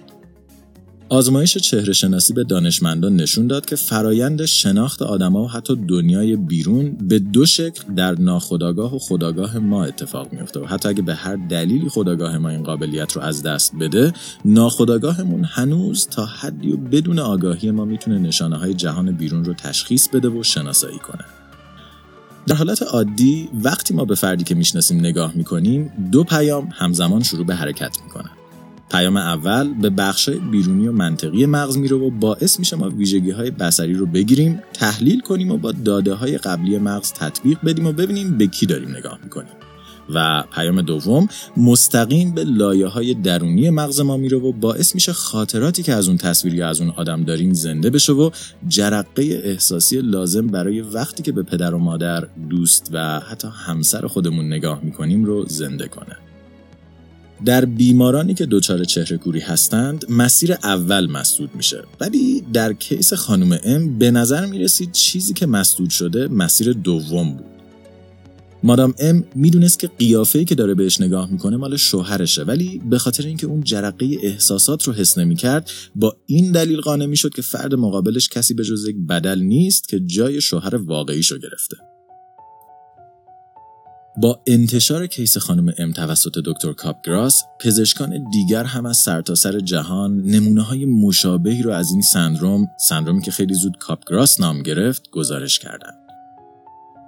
آزمایش 1.11 1.57
چهره 1.57 1.93
شناسی 1.93 2.33
به 2.33 2.43
دانشمندان 2.43 3.15
نشون 3.15 3.47
داد 3.47 3.65
که 3.65 3.75
فرایند 3.75 4.45
شناخت 4.45 5.01
آدما 5.01 5.43
و 5.43 5.47
حتی 5.49 5.75
دنیای 5.75 6.35
بیرون 6.35 6.97
به 7.01 7.19
دو 7.19 7.45
شکل 7.45 7.93
در 7.93 8.19
ناخودآگاه 8.19 8.95
و 8.95 8.99
خداگاه 8.99 9.57
ما 9.57 9.85
اتفاق 9.85 10.33
میفته 10.33 10.59
و 10.59 10.65
حتی 10.65 10.89
اگه 10.89 11.01
به 11.01 11.15
هر 11.15 11.35
دلیلی 11.35 11.89
خداگاه 11.89 12.37
ما 12.37 12.49
این 12.49 12.63
قابلیت 12.63 13.13
رو 13.13 13.21
از 13.21 13.43
دست 13.43 13.75
بده 13.79 14.13
ناخودآگاهمون 14.45 15.43
هنوز 15.43 16.07
تا 16.07 16.25
حدی 16.25 16.71
و 16.71 16.77
بدون 16.77 17.19
آگاهی 17.19 17.71
ما 17.71 17.85
می‌تونه 17.85 18.19
نشانه 18.19 18.57
های 18.57 18.73
جهان 18.73 19.11
بیرون 19.11 19.45
رو 19.45 19.53
تشخیص 19.53 20.07
بده 20.07 20.29
و 20.29 20.43
شناسایی 20.43 20.99
کنه. 20.99 21.25
در 22.47 22.55
حالت 22.55 22.83
عادی 22.83 23.49
وقتی 23.63 23.93
ما 23.93 24.05
به 24.05 24.15
فردی 24.15 24.43
که 24.43 24.55
می‌شناسیم 24.55 24.99
نگاه 24.99 25.33
می‌کنیم 25.35 25.91
دو 26.11 26.23
پیام 26.23 26.69
همزمان 26.73 27.23
شروع 27.23 27.45
به 27.45 27.55
حرکت 27.55 27.97
می‌کنن. 28.03 28.40
پیام 28.91 29.17
اول 29.17 29.73
به 29.73 29.89
بخش 29.89 30.29
بیرونی 30.29 30.87
و 30.87 30.91
منطقی 30.91 31.45
مغز 31.45 31.77
میره 31.77 31.97
و 31.97 32.09
باعث 32.09 32.59
میشه 32.59 32.75
ما 32.75 32.89
ویژگی 32.89 33.31
های 33.31 33.51
بسری 33.51 33.93
رو 33.93 34.05
بگیریم 34.05 34.63
تحلیل 34.73 35.19
کنیم 35.19 35.51
و 35.51 35.57
با 35.57 35.71
داده 35.71 36.13
های 36.13 36.37
قبلی 36.37 36.77
مغز 36.77 37.13
تطبیق 37.13 37.57
بدیم 37.65 37.87
و 37.87 37.91
ببینیم 37.91 38.37
به 38.37 38.47
کی 38.47 38.65
داریم 38.65 38.89
نگاه 38.89 39.19
می‌کنیم. 39.23 39.51
و 40.13 40.43
پیام 40.55 40.81
دوم 40.81 41.27
مستقیم 41.57 42.33
به 42.33 42.43
لایه 42.43 42.87
های 42.87 43.13
درونی 43.13 43.69
مغز 43.69 43.99
ما 43.99 44.17
میره 44.17 44.37
و 44.37 44.51
باعث 44.51 44.95
میشه 44.95 45.13
خاطراتی 45.13 45.83
که 45.83 45.93
از 45.93 46.07
اون 46.07 46.17
تصویری 46.17 46.57
یا 46.57 46.69
از 46.69 46.81
اون 46.81 46.89
آدم 46.89 47.23
داریم 47.23 47.53
زنده 47.53 47.89
بشه 47.89 48.13
و 48.13 48.29
جرقه 48.67 49.41
احساسی 49.43 50.01
لازم 50.01 50.47
برای 50.47 50.81
وقتی 50.81 51.23
که 51.23 51.31
به 51.31 51.43
پدر 51.43 51.73
و 51.73 51.77
مادر 51.77 52.27
دوست 52.49 52.89
و 52.93 53.19
حتی 53.19 53.47
همسر 53.65 54.07
خودمون 54.07 54.45
نگاه 54.45 54.79
می‌کنیم 54.83 55.25
رو 55.25 55.45
زنده 55.45 55.87
کنه. 55.87 56.30
در 57.45 57.65
بیمارانی 57.65 58.33
که 58.33 58.45
دچار 58.45 58.83
چهره 58.83 59.17
کوری 59.17 59.39
هستند 59.39 60.05
مسیر 60.09 60.53
اول 60.53 61.05
مسدود 61.05 61.49
میشه. 61.55 61.83
ولی 61.99 62.43
در 62.53 62.73
کیس 62.73 63.13
خانم 63.13 63.59
ام 63.63 63.99
به 63.99 64.11
نظر 64.11 64.45
می‌رسید 64.45 64.91
چیزی 64.91 65.33
که 65.33 65.45
مسدود 65.45 65.89
شده 65.89 66.27
مسیر 66.27 66.73
دوم 66.73 67.33
بود. 67.33 67.45
مادام 68.63 68.93
ام 68.99 69.23
می‌دونست 69.35 69.79
که 69.79 69.87
قیافه 69.87 70.45
که 70.45 70.55
داره 70.55 70.73
بهش 70.73 71.01
نگاه 71.01 71.31
می‌کنه 71.31 71.57
مال 71.57 71.77
شوهرشه 71.77 72.43
ولی 72.43 72.81
به 72.89 72.97
خاطر 72.97 73.27
اینکه 73.27 73.47
اون 73.47 73.63
جرقه 73.63 74.17
احساسات 74.21 74.83
رو 74.83 74.93
حس 74.93 75.17
نمی‌کرد 75.17 75.69
با 75.95 76.17
این 76.25 76.51
دلیل 76.51 76.81
قانع 76.81 77.05
می‌شد 77.05 77.33
که 77.33 77.41
فرد 77.41 77.75
مقابلش 77.75 78.29
کسی 78.29 78.53
به 78.53 78.63
جز 78.63 78.87
یک 78.87 78.95
بدل 79.09 79.39
نیست 79.39 79.89
که 79.89 79.99
جای 79.99 80.41
شوهر 80.41 80.75
واقعیشو 80.75 81.37
گرفته. 81.37 81.77
با 84.17 84.41
انتشار 84.47 85.07
case 85.07 85.37
خانم 85.37 85.73
ام 85.77 85.91
توسط 85.91 86.31
دکتر 86.45 86.73
کاپگراس 86.73 87.43
پزشکان 87.59 88.23
دیگر 88.31 88.63
هم 88.63 88.85
از 88.85 88.97
سرتاسر 88.97 89.59
جهان 89.59 90.21
نمونه 90.21 90.61
های 90.61 90.85
مشابهی 90.85 91.61
رو 91.61 91.71
از 91.71 91.91
این 91.91 92.01
سندروم 92.01 92.67
سندرومی 92.79 93.21
که 93.21 93.31
خیلی 93.31 93.53
زود 93.53 93.77
کاپگراس 93.77 94.39
نام 94.39 94.63
گرفت 94.63 95.09
گزارش 95.09 95.59
کردند. 95.59 95.97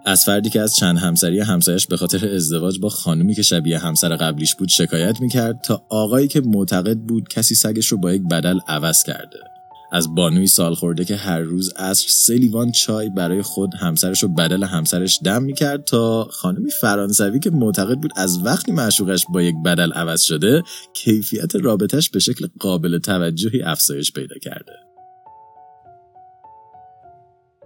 از 0.06 0.26
فردی 0.26 0.50
که 0.50 0.62
از 0.62 0.76
چند 0.76 0.98
همسری 0.98 1.40
همسایه‌ش 1.40 1.88
به 1.88 1.98
خاطر 1.98 2.36
ازدواج 2.36 2.80
با 2.80 2.90
خانمی 2.90 3.36
که 3.36 3.42
شبیه 3.42 3.80
همسر 3.80 4.16
قبلیش 4.16 4.56
بود 4.56 4.70
شکایت 4.70 5.22
می‌کرد 5.22 5.62
تا 5.62 5.86
آقایی 5.90 6.28
که 6.28 6.42
معتقد 6.42 6.98
بود 6.98 7.28
کسی 7.28 7.56
سگش 7.56 7.88
رو 7.88 7.98
با 7.98 8.14
یک 8.14 8.24
بدل 8.32 8.60
عوض 8.68 9.04
کرده. 9.04 9.53
از 9.94 10.16
بانوی 10.16 10.48
سال 10.48 10.76
خورده 10.76 11.06
که 11.06 11.16
هر 11.16 11.40
روز 11.40 11.70
عصر 11.70 12.08
سه 12.10 12.36
لیوان 12.36 12.72
چای 12.72 13.10
برای 13.10 13.42
خود 13.42 13.76
همسرش 13.76 14.24
و 14.24 14.28
بدل 14.28 14.64
همسرش 14.64 15.20
دم 15.24 15.44
می‌کرد 15.44 15.84
تا 15.84 16.24
خانمی 16.24 16.72
فرانسوی 16.72 17.40
که 17.40 17.50
معتقد 17.50 17.98
بود 17.98 18.12
از 18.16 18.46
وقتی 18.46 18.72
معشوقش 18.72 19.26
با 19.34 19.42
یک 19.42 19.56
بدل 19.66 19.92
عوض 19.92 20.22
شده 20.22 20.64
کیفیت 20.94 21.56
رابطش 21.56 22.10
به 22.10 22.20
شکل 22.20 22.48
قابل 22.60 23.00
توجهی 23.00 23.64
افزایش 23.64 24.12
پیدا 24.12 24.36
کرده 24.42 24.74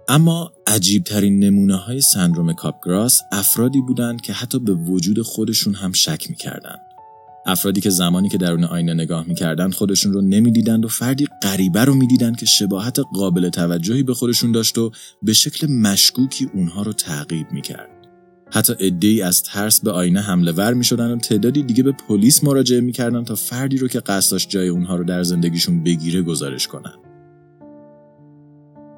اما 0.08 0.52
عجیبترین 0.66 1.44
نمونه 1.44 1.76
های 1.76 2.00
سندروم 2.00 2.52
کاپگراس 2.52 3.20
افرادی 3.32 3.80
بودند 3.80 4.20
که 4.20 4.32
حتی 4.32 4.58
به 4.58 4.72
وجود 4.72 5.22
خودشون 5.22 5.74
هم 5.74 5.92
شک 5.92 6.30
می‌کردند. 6.30 6.87
افرادی 7.48 7.80
که 7.80 7.90
زمانی 7.90 8.28
که 8.28 8.38
درون 8.38 8.64
آینه 8.64 8.94
نگاه 8.94 9.28
می‌کردند 9.28 9.74
خودشون 9.74 10.12
رو 10.12 10.20
نمی‌دیدند 10.20 10.84
و 10.84 10.88
فردی 10.88 11.26
غریبه 11.42 11.84
رو 11.84 11.94
می‌دیدند 11.94 12.36
که 12.36 12.46
شباهت 12.46 12.98
قابل 13.14 13.48
توجهی 13.48 14.02
به 14.02 14.14
خودشون 14.14 14.52
داشت 14.52 14.78
و 14.78 14.90
به 15.22 15.32
شکل 15.32 15.66
مشکوکی 15.66 16.50
اونها 16.54 16.82
رو 16.82 16.92
تعقیب 16.92 17.46
می‌کرد. 17.52 17.88
حتی 18.50 18.96
ای 19.02 19.22
از 19.22 19.42
ترس 19.42 19.80
به 19.80 19.90
آینه 19.90 20.20
حمله 20.20 20.52
ور 20.52 20.74
می 20.74 20.84
شدن 20.84 21.10
و 21.10 21.16
تعدادی 21.16 21.62
دیگه 21.62 21.82
به 21.82 21.92
پلیس 21.92 22.44
مراجعه 22.44 22.80
می‌کردن 22.80 23.24
تا 23.24 23.34
فردی 23.34 23.76
رو 23.76 23.88
که 23.88 24.00
قصد 24.00 24.36
جای 24.36 24.68
اونها 24.68 24.96
رو 24.96 25.04
در 25.04 25.22
زندگیشون 25.22 25.82
بگیره 25.84 26.22
گزارش 26.22 26.68
کنن. 26.68 26.94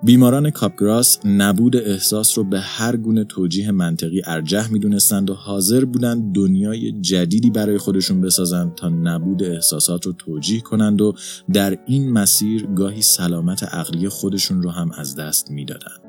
بیماران 0.02 0.50
کاپگراس 0.50 1.18
نبود 1.24 1.76
احساس 1.76 2.38
رو 2.38 2.44
به 2.44 2.60
هر 2.60 2.96
گونه 2.96 3.24
توجیه 3.24 3.70
منطقی 3.70 4.22
ارجح 4.26 4.72
می‌دونستند 4.72 5.30
و 5.30 5.34
حاضر 5.34 5.84
بودند 5.84 6.34
دنیای 6.34 6.92
جدیدی 7.00 7.50
برای 7.50 7.78
خودشون 7.78 8.20
بسازند 8.20 8.74
تا 8.74 8.88
نبود 8.88 9.42
احساسات 9.42 10.06
رو 10.06 10.12
توجیه 10.12 10.60
کنند 10.60 11.00
و 11.00 11.14
در 11.52 11.78
این 11.86 12.12
مسیر 12.12 12.66
گاهی 12.66 13.02
سلامت 13.02 13.62
عقلی 13.62 14.08
خودشون 14.08 14.62
رو 14.62 14.70
هم 14.70 14.90
از 14.92 15.16
دست 15.16 15.50
می‌دادند. 15.50 16.00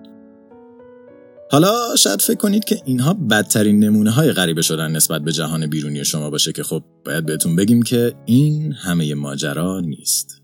حالا 1.51 1.95
شاید 1.98 2.21
فکر 2.21 2.38
کنید 2.38 2.63
که 2.63 2.81
اینها 2.86 3.13
بدترین 3.13 3.83
نمونه 3.83 4.12
های 4.12 4.31
غریبه 4.31 4.62
شدن 4.62 4.91
نسبت 4.91 5.21
به 5.21 5.31
جهان 5.31 5.67
بیرونی 5.67 6.05
شما 6.05 6.29
باشه 6.29 6.51
که 6.51 6.63
خب 6.63 6.83
باید 7.05 7.25
بهتون 7.25 7.55
بگیم 7.55 7.81
که 7.81 8.13
این 8.25 8.74
همه 8.74 9.15
ماجرا 9.15 9.79
نیست. 9.79 10.40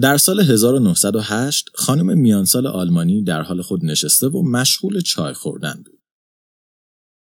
در 0.00 0.16
سال 0.16 0.40
1908 0.40 1.68
خانم 1.74 2.18
میانسال 2.18 2.66
آلمانی 2.66 3.22
در 3.22 3.42
حال 3.42 3.62
خود 3.62 3.84
نشسته 3.84 4.26
و 4.26 4.42
مشغول 4.42 5.00
چای 5.00 5.32
خوردن 5.32 5.82
بود. 5.86 6.00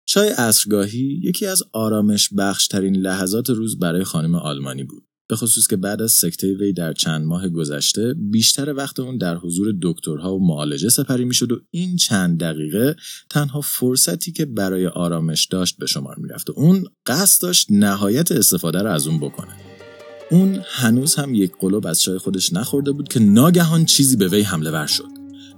چای 0.07 0.29
عصرگاهی 0.29 1.19
یکی 1.23 1.45
از 1.45 1.63
آرامش 1.73 2.29
بخشترین 2.37 2.95
لحظات 2.95 3.49
روز 3.49 3.79
برای 3.79 4.03
خانم 4.03 4.35
آلمانی 4.35 4.83
بود. 4.83 5.03
به 5.29 5.35
خصوص 5.35 5.67
که 5.67 5.75
بعد 5.75 6.01
از 6.01 6.11
سکته 6.11 6.53
وی 6.53 6.73
در 6.73 6.93
چند 6.93 7.25
ماه 7.25 7.49
گذشته 7.49 8.13
بیشتر 8.13 8.73
وقت 8.73 8.99
اون 8.99 9.17
در 9.17 9.37
حضور 9.37 9.75
دکترها 9.81 10.35
و 10.35 10.47
معالجه 10.47 10.89
سپری 10.89 11.25
می‌شد 11.25 11.51
و 11.51 11.59
این 11.71 11.95
چند 11.95 12.39
دقیقه 12.39 12.95
تنها 13.29 13.61
فرصتی 13.61 14.31
که 14.31 14.45
برای 14.45 14.87
آرامش 14.87 15.45
داشت 15.45 15.77
به 15.77 15.85
شمار 15.85 16.15
می‌رفت 16.17 16.49
و 16.49 16.53
اون 16.55 16.83
قصد 17.05 17.41
داشت 17.41 17.67
نهایت 17.69 18.31
استفاده 18.31 18.79
رو 18.81 18.91
از 18.91 19.07
اون 19.07 19.19
بکنه 19.19 19.70
اون 20.31 20.59
هنوز 20.65 21.15
هم 21.15 21.35
یک 21.35 21.51
قلوب 21.59 21.87
از 21.87 22.01
چای 22.01 22.17
خودش 22.17 22.53
نخورده 22.53 22.91
بود 22.91 23.07
که 23.07 23.19
ناگهان 23.19 23.85
چیزی 23.85 24.15
به 24.15 24.27
وی 24.27 24.41
حمله 24.41 24.71
ور 24.71 24.87
شد 24.87 25.07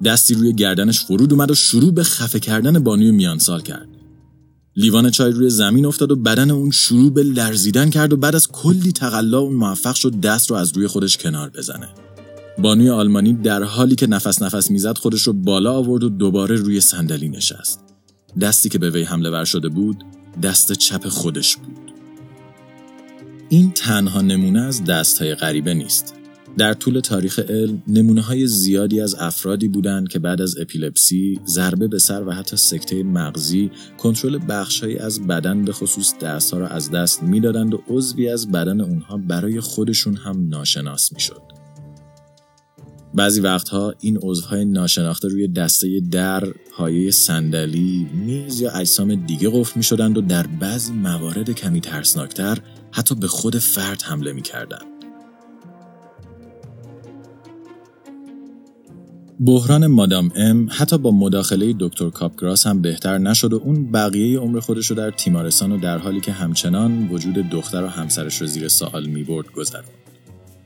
دستی 0.05 0.33
روی 0.33 0.53
گردنش 0.53 0.99
فرود 0.99 1.33
اومد 1.33 1.51
و 1.51 1.55
شروع 1.55 1.91
به 1.91 2.03
خفه 2.03 2.39
کردن 2.39 2.79
بانوی 2.79 3.11
میانسال 3.11 3.61
کرد 3.61 3.87
لیوان 4.75 5.09
چای 5.09 5.31
روی 5.31 5.49
زمین 5.49 5.85
افتاد 5.85 6.11
و 6.11 6.15
بدن 6.15 6.51
اون 6.51 6.71
شروع 6.71 7.13
به 7.13 7.23
لرزیدن 7.23 7.89
کرد 7.89 8.13
و 8.13 8.17
بعد 8.17 8.35
از 8.35 8.47
کلی 8.47 8.91
تقلا 8.91 9.39
اون 9.39 9.53
موفق 9.53 9.95
شد 9.95 10.19
دست 10.19 10.49
رو 10.49 10.55
از 10.57 10.77
روی 10.77 10.87
خودش 10.87 11.17
کنار 11.17 11.49
بزنه. 11.49 11.89
بانوی 12.57 12.89
آلمانی 12.89 13.33
در 13.33 13.63
حالی 13.63 13.95
که 13.95 14.07
نفس 14.07 14.41
نفس 14.41 14.71
می‌زد 14.71 14.97
خودش 14.97 15.21
رو 15.21 15.33
بالا 15.33 15.73
آورد 15.73 16.03
و 16.03 16.09
دوباره 16.09 16.55
روی 16.55 16.81
صندلی 16.81 17.29
نشست. 17.29 17.79
دستی 18.41 18.69
که 18.69 18.79
به 18.79 18.89
وی 18.89 19.03
حمله 19.03 19.29
ور 19.29 19.45
شده 19.45 19.69
بود 19.69 20.03
دست 20.43 20.71
چپ 20.71 21.07
خودش 21.07 21.55
بود. 21.55 21.82
این 23.53 23.71
تنها 23.71 24.21
نمونه 24.21 24.61
از 24.61 24.83
دستهای 24.83 25.35
غریبه 25.35 25.73
نیست. 25.73 26.15
در 26.57 26.73
طول 26.73 26.99
تاریخ 26.99 27.39
علم 27.39 27.83
نمونه 27.87 28.21
های 28.21 28.47
زیادی 28.47 29.01
از 29.01 29.15
افرادی 29.15 29.67
بودند 29.67 30.07
که 30.07 30.19
بعد 30.19 30.41
از 30.41 30.57
اپیلپسی، 30.57 31.39
ضربه 31.47 31.87
به 31.87 31.99
سر 31.99 32.27
و 32.27 32.31
حتی 32.31 32.57
سکته 32.57 33.03
مغزی، 33.03 33.71
کنترل 33.97 34.39
بخشهایی 34.49 34.97
از 34.97 35.27
بدن 35.27 35.65
به 35.65 35.71
خصوص 35.71 36.13
دستها 36.21 36.59
را 36.59 36.67
از 36.67 36.91
دست 36.91 37.23
می‌دادند 37.23 37.73
و 37.73 37.83
عضوی 37.87 38.29
از 38.29 38.51
بدن 38.51 38.81
اونها 38.81 39.17
برای 39.17 39.59
خودشون 39.59 40.15
هم 40.15 40.49
ناشناس 40.49 41.13
می‌شد. 41.13 41.41
بعضی 43.13 43.41
وقتها 43.41 43.93
این 43.99 44.19
عضوهای 44.21 44.65
ناشناخته 44.65 45.27
روی 45.27 45.47
دسته 45.47 45.99
در، 46.11 46.43
پایه 46.77 47.11
صندلی، 47.11 48.07
میز 48.13 48.61
یا 48.61 48.71
اجسام 48.71 49.15
دیگه 49.15 49.49
قفل 49.49 49.73
می 49.75 49.83
شدند 49.83 50.17
و 50.17 50.21
در 50.21 50.47
بعضی 50.47 50.93
موارد 50.93 51.51
کمی 51.51 51.81
ترسناکتر 51.81 52.57
حتی 52.93 53.15
به 53.15 53.27
خود 53.27 53.57
فرد 53.57 54.01
حمله 54.01 54.33
می 54.33 54.41
بحران 59.45 59.87
مادام 59.87 60.31
ام 60.35 60.67
حتی 60.71 60.97
با 60.97 61.11
مداخله 61.11 61.75
دکتر 61.79 62.09
کاپگراس 62.09 62.67
هم 62.67 62.81
بهتر 62.81 63.17
نشد 63.17 63.53
و 63.53 63.61
اون 63.63 63.91
بقیه 63.91 64.39
عمر 64.39 64.59
خودش 64.59 64.87
رو 64.87 64.95
در 64.95 65.11
تیمارستان 65.11 65.71
و 65.71 65.79
در 65.79 65.97
حالی 65.97 66.21
که 66.21 66.31
همچنان 66.31 67.07
وجود 67.07 67.33
دختر 67.49 67.83
و 67.83 67.87
همسرش 67.87 68.41
رو 68.41 68.47
زیر 68.47 68.67
سوال 68.67 69.05
می‌برد 69.05 69.51
گذراند. 69.51 69.87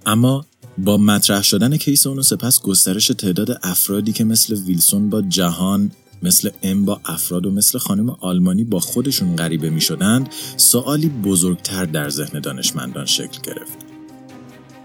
اما 0.06 0.46
با 0.78 0.98
مطرح 0.98 1.44
شدن 1.44 1.78
case 1.78 2.08
اون 2.08 2.20
و 2.20 2.24
سپس 2.24 2.62
گسترش 2.62 3.08
تعداد 3.08 3.60
افرادی 3.64 4.14
که 4.14 4.24
مثل 4.24 4.56
ویلسون 4.56 5.10
با 5.10 5.22
جهان 5.22 5.92
مثل 6.24 6.50
ام 6.64 6.86
با 6.86 7.02
افراد 7.06 7.46
و 7.46 7.52
مثل 7.52 7.80
خانم 7.80 8.10
آلمانی 8.10 8.64
با 8.64 8.80
خودشون 8.80 9.36
غریبه 9.36 9.70
می 9.70 9.82
شدند 9.82 10.30
سوالی 10.58 11.10
بزرگتر 11.10 11.86
در 11.86 12.10
ذهن 12.10 12.40
دانشمندان 12.40 13.06
شکل 13.06 13.42
گرفت. 13.44 13.78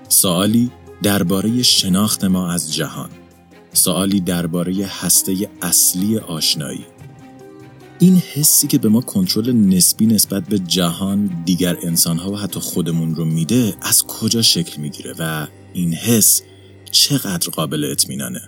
سوالی 0.09 0.71
درباره 1.03 1.63
شناخت 1.63 2.25
ما 2.25 2.51
از 2.51 2.75
جهان. 2.75 3.11
سوالی 3.73 4.21
درباره 4.21 4.87
هسته 4.87 5.51
اصلی 5.63 6.19
آشنایی. 6.19 6.87
این 7.99 8.17
حسی 8.17 8.67
که 8.67 8.79
به 8.79 8.89
ما 8.89 9.01
کنترل 9.01 9.53
نسبی 9.53 10.07
نسبت 10.07 10.49
به 10.49 10.59
جهان 10.59 11.43
دیگر 11.45 11.77
انسانها 11.83 12.33
و 12.33 12.37
حتی 12.37 12.61
خودمون 12.61 13.15
رو 13.15 13.25
میده 13.25 13.75
از 13.81 14.07
کجا 14.07 14.43
شکل 14.43 14.81
می‌گیره 14.81 15.15
و 15.19 15.47
این 15.73 15.95
حس 15.95 16.43
چقدر 16.91 17.51
قابل 17.51 17.89
اطمینانه؟ 17.91 18.41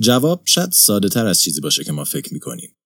جواب 0.00 0.42
شاید 0.44 0.72
ساده 0.72 1.08
تر 1.08 1.26
از 1.26 1.40
چیزی 1.40 1.60
باشه 1.60 1.84
که 1.84 1.92
ما 1.92 2.04
فکر 2.04 2.34
می‌کنیم. 2.34 2.76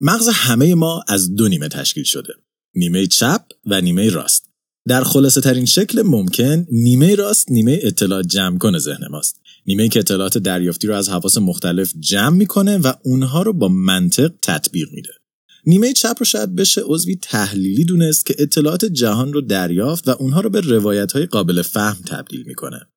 مغز 0.00 0.28
همه 0.28 0.74
ما 0.74 1.04
از 1.08 1.34
دو 1.34 1.48
نیمه 1.48 1.68
تشکیل 1.68 2.04
شده. 2.04 2.34
نیمه 2.74 3.06
چپ 3.06 3.42
و 3.66 3.80
نیمه 3.80 4.10
راست. 4.10 4.48
در 4.88 5.04
خلاصه 5.04 5.40
ترین 5.40 5.64
شکل 5.64 6.02
ممکن 6.02 6.66
نیمه 6.70 7.14
راست 7.14 7.50
نیمه 7.50 7.78
اطلاعات 7.82 8.26
جمع 8.26 8.58
کنه 8.58 8.78
ذهن 8.78 9.06
ماست. 9.10 9.40
نیمه 9.66 9.88
که 9.88 9.98
اطلاعات 9.98 10.38
دریافتی 10.38 10.86
رو 10.86 10.94
از 10.94 11.08
حواس 11.08 11.38
مختلف 11.38 11.94
جمع 12.00 12.36
می‌کنه 12.36 12.78
و 12.78 12.92
اونها 13.02 13.42
رو 13.42 13.52
با 13.52 13.68
منطق 13.68 14.32
تطبیق 14.42 14.88
میده. 14.92 15.12
نیمه 15.66 15.92
چپ 15.92 16.16
رو 16.18 16.24
شاید 16.24 16.54
بشه 16.54 16.80
عضوی 16.84 17.16
تحلیلی 17.16 17.84
دونست 17.84 18.26
که 18.26 18.36
اطلاعات 18.38 18.84
جهان 18.84 19.32
رو 19.32 19.40
دریافت 19.40 20.08
و 20.08 20.10
اونها 20.10 20.40
رو 20.40 20.50
به 20.50 20.60
روایت 20.60 21.12
های 21.12 21.26
قابل 21.26 21.62
فهم 21.62 22.02
تبدیل 22.06 22.42
می‌کنه. 22.46 22.88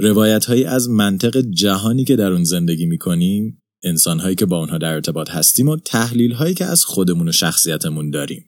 روایت 0.00 0.44
هایی 0.44 0.64
از 0.64 0.88
منطق 0.88 1.40
جهانی 1.40 2.04
که 2.04 2.16
در 2.16 2.32
اون 2.32 2.44
زندگی 2.44 2.86
می‌کنیم 2.86 3.62
انسان 3.84 4.20
هایی 4.20 4.34
که 4.34 4.46
با 4.46 4.58
اونها 4.58 4.78
در 4.78 4.94
ارتباط 4.94 5.30
هستیم 5.30 5.68
و 5.68 5.76
تحلیل 5.76 6.32
هایی 6.32 6.54
که 6.54 6.64
از 6.64 6.84
خودمون 6.84 7.28
و 7.28 7.32
شخصیتمون 7.32 8.10
داریم 8.10 8.46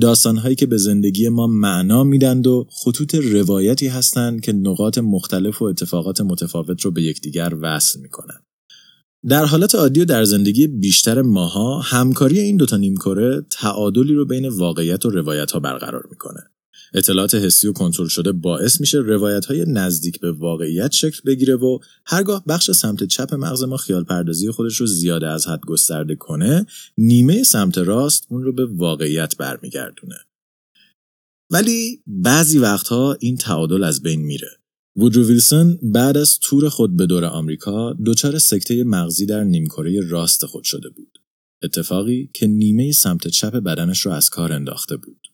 داستانهایی 0.00 0.54
که 0.54 0.66
به 0.66 0.76
زندگی 0.76 1.28
ما 1.28 1.46
معنا 1.46 2.04
میدند 2.04 2.46
و 2.46 2.66
خطوط 2.70 3.14
روایتی 3.14 3.88
هستند 3.88 4.40
که 4.40 4.52
نقاط 4.52 4.98
مختلف 4.98 5.62
و 5.62 5.64
اتفاقات 5.64 6.20
متفاوت 6.20 6.82
رو 6.82 6.90
به 6.90 7.02
یکدیگر 7.02 7.54
وصل 7.60 8.00
می‌کنن. 8.00 8.42
در 9.28 9.44
حالت 9.44 9.74
عادی 9.74 10.00
و 10.00 10.04
در 10.04 10.24
زندگی 10.24 10.66
بیشتر 10.66 11.22
ماها 11.22 11.80
همکاری 11.80 12.38
این 12.38 12.56
دوتا 12.56 12.76
نیمکره 12.76 13.46
تعادلی 13.50 14.14
رو 14.14 14.24
بین 14.24 14.48
واقعیت 14.48 15.06
و 15.06 15.10
روایت 15.10 15.50
ها 15.50 15.60
برقرار 15.60 16.06
می‌کنه. 16.10 16.40
اطلاعات 16.94 17.34
حسی 17.34 17.68
و 17.68 17.72
کنترل 17.72 18.08
شده 18.08 18.32
باعث 18.32 18.80
میشه 18.80 18.98
روایت 18.98 19.44
های 19.44 19.64
نزدیک 19.68 20.20
به 20.20 20.32
واقعیت 20.32 20.92
شکل 20.92 21.20
بگیره 21.26 21.56
و 21.56 21.78
هرگاه 22.06 22.44
بخش 22.48 22.70
سمت 22.70 23.04
چپ 23.04 23.34
مغز 23.34 23.62
ما 23.62 23.76
خیال 23.76 24.04
پردازی 24.04 24.50
خودش 24.50 24.76
رو 24.76 24.86
زیاده 24.86 25.28
از 25.28 25.48
حد 25.48 25.60
گسترده 25.60 26.14
کنه 26.14 26.66
نیمه 26.98 27.42
سمت 27.42 27.78
راست 27.78 28.26
اون 28.28 28.42
رو 28.42 28.52
به 28.52 28.66
واقعیت 28.66 29.36
برمیگردونه. 29.36 30.16
ولی 31.50 32.02
بعضی 32.06 32.58
وقتها 32.58 33.16
این 33.20 33.36
تعادل 33.36 33.84
از 33.84 34.02
بین 34.02 34.20
میره. 34.20 34.48
وودرو 34.96 35.26
ویلسون 35.26 35.78
بعد 35.82 36.16
از 36.16 36.38
تور 36.38 36.68
خود 36.68 36.96
به 36.96 37.06
دور 37.06 37.24
آمریکا 37.24 37.96
دچار 38.06 38.38
سکته 38.38 38.84
مغزی 38.84 39.26
در 39.26 39.44
نیمکره 39.44 40.00
راست 40.00 40.46
خود 40.46 40.64
شده 40.64 40.88
بود. 40.88 41.18
اتفاقی 41.62 42.30
که 42.34 42.46
نیمه 42.46 42.92
سمت 42.92 43.28
چپ 43.28 43.56
بدنش 43.56 44.00
رو 44.00 44.12
از 44.12 44.30
کار 44.30 44.52
انداخته 44.52 44.96
بود. 44.96 45.25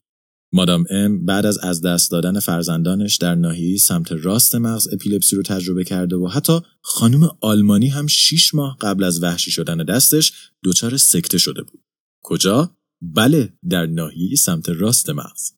مادام 0.53 0.85
ام 0.89 1.25
بعد 1.25 1.45
از 1.45 1.57
از 1.57 1.81
دست 1.81 2.11
دادن 2.11 2.39
فرزندانش 2.39 3.15
در 3.15 3.35
ناحیه 3.35 3.77
سمت 3.77 4.11
راست 4.11 4.55
مغز 4.55 4.93
اپیلپسی 4.93 5.35
رو 5.35 5.43
تجربه 5.43 5.83
کرده 5.83 6.15
و 6.15 6.27
حتی 6.27 6.59
خانم 6.81 7.29
آلمانی 7.41 7.87
هم 7.87 8.07
شیش 8.07 8.53
ماه 8.53 8.77
قبل 8.81 9.03
از 9.03 9.23
وحشی 9.23 9.51
شدن 9.51 9.77
دستش 9.77 10.33
دچار 10.63 10.97
سکته 10.97 11.37
شده 11.37 11.61
بود. 11.61 11.83
کجا؟ 12.23 12.77
بله 13.01 13.53
در 13.69 13.85
ناحیه 13.85 14.35
سمت 14.35 14.69
راست 14.69 15.09
مغز. 15.09 15.51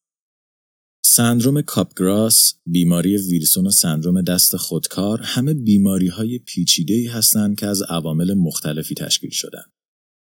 سندروم 1.05 1.61
کاپگراس، 1.61 2.53
بیماری 2.65 3.17
ویلسون 3.17 3.67
و 3.67 3.71
سندروم 3.71 4.21
دست 4.21 4.57
خودکار 4.57 5.21
همه 5.21 5.53
بیماری 5.53 6.07
های 6.07 6.39
پیچیده 6.39 7.11
هستند 7.11 7.59
که 7.59 7.67
از 7.67 7.81
عوامل 7.81 8.33
مختلفی 8.33 8.95
تشکیل 8.95 9.29
شدن. 9.29 9.63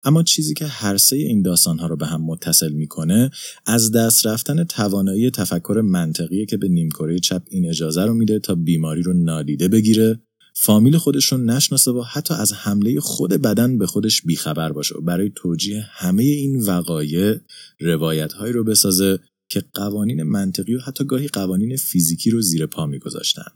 اما 0.04 0.24
چیزی 0.24 0.54
که 0.54 0.66
هر 0.66 0.98
سه 0.98 1.16
این 1.16 1.42
داستانها 1.42 1.88
رو 1.88 1.96
به 1.96 2.06
هم 2.06 2.22
متصل 2.22 2.72
می‌کنه 2.72 3.32
از 3.66 3.92
دست 3.92 4.28
رفتن 4.28 4.64
توانایی 4.64 5.32
تفکر 5.32 5.82
منطقی 5.86 6.46
که 6.46 6.58
به 6.58 6.68
نیمکره 6.68 7.20
چپ 7.20 7.42
این 7.50 7.70
اجازه 7.70 8.06
رو 8.06 8.14
میده 8.14 8.40
تا 8.40 8.56
بیماری 8.56 9.02
رو 9.02 9.14
نادیده 9.14 9.68
بگیره 9.68 10.20
فامیل 10.56 10.98
خودش 10.98 11.32
رو 11.32 11.38
نشناسه 11.38 11.92
و 11.92 12.02
حتی 12.02 12.34
از 12.34 12.54
حمله 12.54 13.00
خود 13.00 13.32
بدن 13.32 13.78
به 13.78 13.88
خودش 13.88 14.22
بیخبر 14.22 14.72
باشه 14.72 14.96
و 14.98 15.02
برای 15.02 15.32
توجیه 15.36 15.86
همه 15.90 16.24
این 16.24 16.60
وقایع 16.60 17.40
روایت 17.80 18.34
رو 18.36 18.64
بسازه 18.64 19.20
که 19.50 19.64
قوانین 19.74 20.24
منطقی 20.24 20.76
و 20.76 20.80
حتی 20.80 21.06
گاهی 21.06 21.28
قوانین 21.28 21.78
فیزیکی 21.78 22.32
رو 22.32 22.42
زیر 22.42 22.66
پا 22.66 22.86
میگذاشتن. 22.86 23.52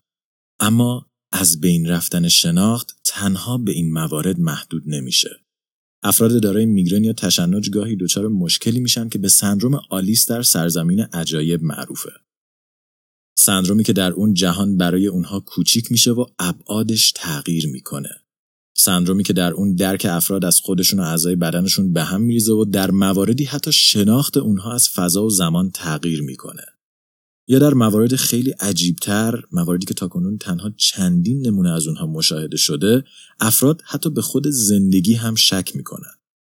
اما 0.59 1.05
از 1.31 1.59
بین 1.59 1.87
رفتن 1.87 2.27
شناخت 2.27 2.99
تنها 3.05 3.57
به 3.57 3.71
این 3.71 3.93
موارد 3.93 4.39
محدود 4.39 4.83
نمیشه. 4.85 5.29
افراد 6.03 6.41
دارای 6.41 6.65
میگرن 6.65 7.03
یا 7.03 7.13
تشنج 7.13 7.69
گاهی 7.69 7.95
دچار 7.95 8.27
مشکلی 8.27 8.79
میشن 8.79 9.09
که 9.09 9.19
به 9.19 9.27
سندروم 9.27 9.79
آلیس 9.89 10.29
در 10.29 10.41
سرزمین 10.41 10.99
عجایب 10.99 11.63
معروفه. 11.63 12.11
سندرومی 13.37 13.83
که 13.83 13.93
در 13.93 14.11
اون 14.11 14.33
جهان 14.33 14.77
برای 14.77 15.07
اونها 15.07 15.39
کوچیک 15.39 15.91
میشه 15.91 16.11
و 16.11 16.25
ابعادش 16.39 17.11
تغییر 17.11 17.67
می‌کنه. 17.67 18.09
سندرومی 18.77 19.23
که 19.23 19.33
در 19.33 19.51
اون 19.53 19.75
درک 19.75 20.07
افراد 20.09 20.45
از 20.45 20.59
خودشون 20.59 20.99
و 20.99 21.03
اعضای 21.03 21.35
بدنشون 21.35 21.93
به 21.93 22.03
هم 22.03 22.21
میریزه 22.21 22.53
و 22.53 22.65
در 22.65 22.91
مواردی 22.91 23.43
حتی 23.43 23.71
شناخت 23.71 24.37
اونها 24.37 24.73
از 24.73 24.89
فضا 24.89 25.25
و 25.25 25.29
زمان 25.29 25.71
تغییر 25.71 26.21
می‌کنه. 26.21 26.63
یا 27.47 27.59
در 27.59 27.73
موارد 27.73 28.15
خیلی 28.15 28.51
عجیبتر 28.51 29.43
مواردی 29.51 29.85
که 29.85 29.93
تاکنون 29.93 30.37
تنها 30.37 30.71
چندین 30.77 31.45
نمونه 31.45 31.69
از 31.69 31.87
اونها 31.87 32.07
مشاهده 32.07 32.57
شده 32.57 33.03
افراد 33.39 33.81
حتی 33.85 34.09
به 34.09 34.21
خود 34.21 34.47
زندگی 34.47 35.13
هم 35.13 35.35
شک 35.35 35.75
می‌کنن. 35.75 36.11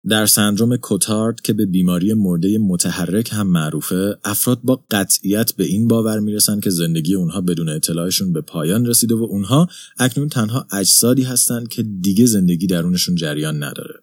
در 0.08 0.26
سندروم 0.26 0.76
کوتارد 0.76 1.40
که 1.40 1.52
به 1.52 1.66
بیماری 1.66 2.14
مرده 2.14 2.58
متحرک 2.58 3.32
هم 3.32 3.46
معروفه 3.46 4.18
افراد 4.24 4.60
با 4.62 4.84
قطعیت 4.90 5.52
به 5.52 5.64
این 5.64 5.88
باور 5.88 6.20
می‌رسن 6.20 6.60
که 6.60 6.70
زندگی 6.70 7.14
اونها 7.14 7.40
بدون 7.40 7.68
اطلاعشون 7.68 8.32
به 8.32 8.40
پایان 8.40 8.86
رسیده 8.86 9.14
و 9.14 9.22
اونها 9.22 9.68
اکنون 9.98 10.28
تنها 10.28 10.66
اجسادی 10.72 11.22
هستند 11.22 11.68
که 11.68 11.82
دیگه 11.82 12.26
زندگی 12.26 12.66
درونشون 12.66 13.14
جریان 13.14 13.62
نداره. 13.62 13.94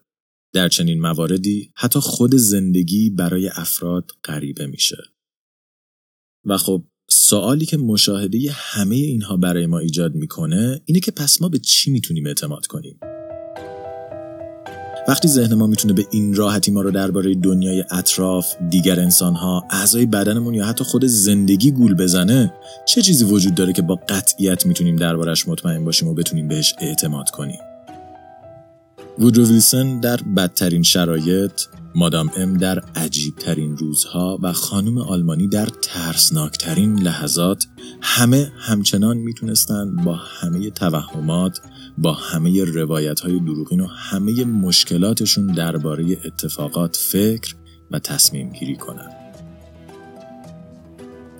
در 0.52 0.68
چنین 0.68 1.00
مواردی 1.00 1.70
حتی 1.74 2.00
خود 2.00 2.34
زندگی 2.34 3.10
برای 3.10 3.48
افراد 3.48 4.10
غریبه 4.24 4.66
میشه. 4.66 4.96
و 6.44 6.56
خب 6.56 6.82
سوالی 7.10 7.66
که 7.66 7.76
مشاهده 7.76 8.38
همه 8.52 8.96
اینها 8.96 9.36
برای 9.36 9.66
ما 9.66 9.78
ایجاد 9.78 10.14
می‌کنه 10.14 10.80
اینه 10.84 11.00
که 11.00 11.10
پس 11.10 11.42
ما 11.42 11.48
به 11.48 11.58
چی 11.58 11.90
می‌تونیم 11.90 12.26
اعتماد 12.26 12.66
کنیم 12.66 13.00
وقتی 15.08 15.28
ذهن 15.28 15.54
ما 15.54 15.66
می‌تونه 15.66 15.94
به 15.94 16.06
این 16.10 16.34
راحتی 16.34 16.70
ما 16.70 16.80
رو 16.80 16.90
درباره 16.90 17.34
دنیای 17.34 17.84
اطراف، 17.90 18.54
دیگر 18.70 19.00
انسانها، 19.00 19.64
اعضای 19.70 20.06
بدنمون 20.06 20.54
یا 20.54 20.66
حتی 20.66 20.84
خود 20.84 21.04
زندگی 21.04 21.70
گول 21.70 21.94
بزنه، 21.94 22.54
چه 22.88 23.02
چیزی 23.02 23.24
وجود 23.24 23.54
داره 23.54 23.72
که 23.72 23.82
با 23.82 23.94
قطعیت 24.08 24.66
می‌تونیم 24.66 24.96
دربارش 24.96 25.48
مطمئن 25.48 25.84
باشیم 25.84 26.08
و 26.08 26.14
بتونیم 26.14 26.48
بهش 26.48 26.74
اعتماد 26.78 27.30
کنیم؟ 27.30 27.58
وودرو 29.18 29.46
ویلسون 29.46 30.00
در 30.00 30.16
بدترین 30.36 30.82
شرایط، 30.82 31.52
مادام 31.94 32.30
ام 32.36 32.56
در 32.56 32.78
عجیبترین 32.78 33.76
روزها 33.76 34.38
و 34.42 34.52
خانم 34.52 34.98
آلمانی 34.98 35.48
در 35.48 35.66
ترسناکترین 35.82 36.98
لحظات 36.98 37.66
همه 38.00 38.52
همچنان 38.58 39.16
می‌تونستند 39.16 40.04
با 40.04 40.14
همه 40.14 40.70
توهمات 40.70 41.60
با 41.98 42.12
همه 42.12 42.64
روایت 42.64 43.20
های 43.20 43.40
دروغین 43.40 43.80
و 43.80 43.86
همه 43.86 44.44
مشکلاتشون 44.44 45.46
درباره 45.46 46.16
اتفاقات 46.24 46.96
فکر 46.96 47.54
و 47.90 47.98
تصمیم 47.98 48.50
گیری 48.50 48.76
کنند. 48.76 49.16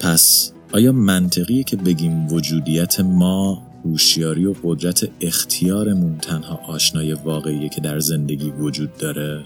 پس 0.01 0.53
آیا 0.73 0.93
منطقیه 0.93 1.65
که 1.65 1.77
بگیم 1.77 2.27
وجودیت 2.33 3.01
ما 3.01 3.73
هوشیاری 3.85 4.47
و 4.47 4.55
قدرت 4.63 5.09
اختیارمون 5.21 6.19
تنها 6.19 6.61
آشنای 6.69 7.13
واقعیه 7.13 7.69
که 7.69 7.81
در 7.81 7.99
زندگی 7.99 8.51
وجود 8.51 8.97
داره؟ 8.97 9.45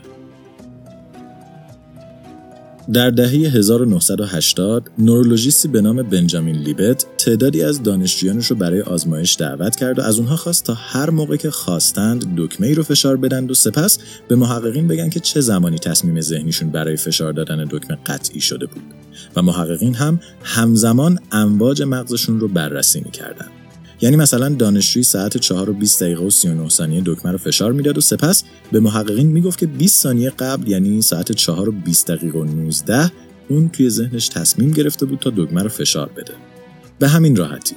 در 2.93 3.11
دهه 3.11 3.31
1980 3.31 4.91
نورولوژیستی 4.99 5.69
به 5.69 5.81
نام 5.81 6.03
بنجامین 6.03 6.57
لیبت 6.57 7.07
تعدادی 7.19 7.63
از 7.63 7.83
دانشجویانش 7.83 8.47
رو 8.47 8.57
برای 8.57 8.81
آزمایش 8.81 9.37
دعوت 9.39 9.77
کرد 9.77 9.99
و 9.99 10.03
از 10.03 10.19
اونها 10.19 10.37
خواست 10.37 10.65
تا 10.65 10.75
هر 10.75 11.11
موقع 11.11 11.37
که 11.37 11.51
خواستند 11.51 12.35
دکمه 12.37 12.67
ای 12.67 12.75
رو 12.75 12.83
فشار 12.83 13.17
بدن 13.17 13.51
و 13.51 13.55
سپس 13.55 13.99
به 14.29 14.37
محققین 14.37 14.89
بگن 14.89 15.11
که 15.11 15.21
چه 15.21 15.41
زمانی 15.41 15.79
تصمیم 15.79 16.21
ذهنیشون 16.21 16.71
برای 16.71 16.97
فشار 16.97 17.33
دادن 17.33 17.65
دکمه 17.71 17.99
قطعی 18.07 18.41
شده 18.41 18.67
بود 18.67 18.83
و 19.37 19.43
محققین 19.43 19.95
هم 19.95 20.21
همزمان 20.43 21.19
امواج 21.33 21.83
مغزشون 21.83 22.41
رو 22.41 22.49
بررسی 22.49 23.01
می‌کردن. 23.01 23.47
یعنی 24.01 24.17
مثلا 24.17 24.49
دانشجوی 24.49 25.03
ساعت 25.03 25.37
4 25.37 25.71
و 25.71 25.73
20 25.73 26.03
دقیقه 26.03 26.25
و 26.25 26.31
39 26.31 26.69
ثانیه 26.69 27.03
دکمه 27.07 27.33
رو 27.33 27.39
فشار 27.39 27.73
می‌داد 27.73 27.99
و 27.99 28.01
سپس 28.01 28.45
به 28.73 28.81
محققین 28.81 29.27
می‌گفت 29.27 29.59
که 29.59 29.67
20 29.67 30.03
ثانیه 30.03 30.31
قبل 30.31 30.69
یعنی 30.69 31.03
ساعت 31.03 31.33
4 31.33 31.69
و 31.69 31.73
20 31.73 32.11
دقیقه 32.11 32.39
و 32.39 32.45
19 32.45 33.13
اون 33.49 33.69
توی 33.69 33.91
ذهنش 33.91 34.29
تصمیم 34.29 34.71
گرفته 34.71 35.07
بود 35.07 35.19
تا 35.19 35.33
دکمه 35.37 35.63
رو 35.63 35.69
فشار 35.69 36.11
بده. 36.17 36.33
به 36.99 37.09
همین 37.09 37.37
راحتی. 37.37 37.77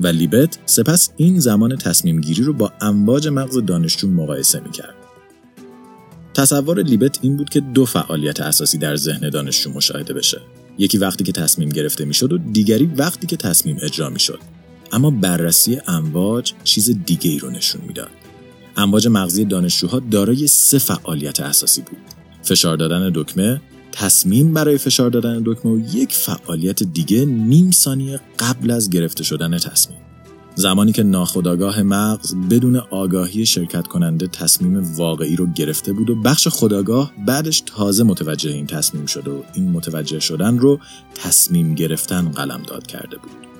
و 0.00 0.06
لیبت 0.06 0.58
سپس 0.66 1.10
این 1.16 1.40
زمان 1.40 1.76
تصمیم 1.76 2.20
گیری 2.20 2.42
رو 2.42 2.52
با 2.52 2.72
امواج 2.80 3.28
مغز 3.28 3.58
دانشجو 3.66 4.08
مقایسه 4.08 4.60
می‌کرد. 4.60 4.94
تصور 6.34 6.82
لیبت 6.82 7.18
این 7.22 7.36
بود 7.36 7.50
که 7.50 7.60
دو 7.60 7.84
فعالیت 7.84 8.40
اساسی 8.40 8.78
در 8.78 8.96
ذهن 8.96 9.30
دانشجو 9.30 9.70
مشاهده 9.70 10.14
بشه. 10.14 10.40
یکی 10.78 10.98
وقتی 10.98 11.24
که 11.24 11.32
تصمیم 11.32 11.68
گرفته 11.68 12.04
می‌شد 12.04 12.32
و 12.32 12.38
دیگری 12.38 12.86
وقتی 12.86 13.26
که 13.26 13.36
تصمیم 13.36 13.78
اجرا 13.82 14.10
می‌شد. 14.10 14.38
اما 14.92 15.10
بررسی 15.10 15.80
امواج 15.86 16.52
چیز 16.64 16.90
دیگه 17.06 17.30
ای 17.30 17.38
رو 17.38 17.50
نشون 17.50 17.80
می‌داد. 17.86 18.10
امواج 18.76 19.08
مغزی 19.08 19.44
دانشجوها 19.44 19.98
دارای 19.98 20.46
سه 20.46 20.78
فعالیت 20.78 21.40
اساسی 21.40 21.82
بود. 21.82 21.98
فشار 22.42 22.76
دادن 22.76 23.12
دکمه، 23.14 23.60
تصمیم 23.92 24.54
برای 24.54 24.78
فشار 24.78 25.10
دادن 25.10 25.42
دکمه 25.46 25.72
و 25.72 25.96
یک 25.96 26.14
فعالیت 26.14 26.82
دیگه 26.82 27.24
نیم 27.24 27.70
ثانیه 27.70 28.20
قبل 28.38 28.70
از 28.70 28.90
گرفته 28.90 29.24
شدن 29.24 29.58
تصمیم. 29.58 29.98
زمانی 30.54 30.92
که 30.92 31.02
ناخداگاه 31.02 31.82
مغز 31.82 32.34
بدون 32.50 32.76
آگاهی 32.76 33.46
شرکت 33.46 33.86
کننده 33.86 34.26
تصمیم 34.26 34.94
واقعی 34.96 35.36
رو 35.36 35.46
گرفته 35.46 35.92
بود 35.92 36.10
و 36.10 36.14
بخش 36.14 36.48
خداگاه 36.48 37.12
بعدش 37.26 37.62
تازه 37.66 38.04
متوجه 38.04 38.50
این 38.50 38.66
تصمیم 38.66 39.06
شده 39.06 39.30
و 39.30 39.42
این 39.54 39.70
متوجه 39.70 40.20
شدن 40.20 40.58
رو 40.58 40.80
تصمیم 41.14 41.74
گرفتن 41.74 42.28
قلم 42.28 42.62
داد 42.62 42.86
کرده 42.86 43.16
بود. 43.16 43.51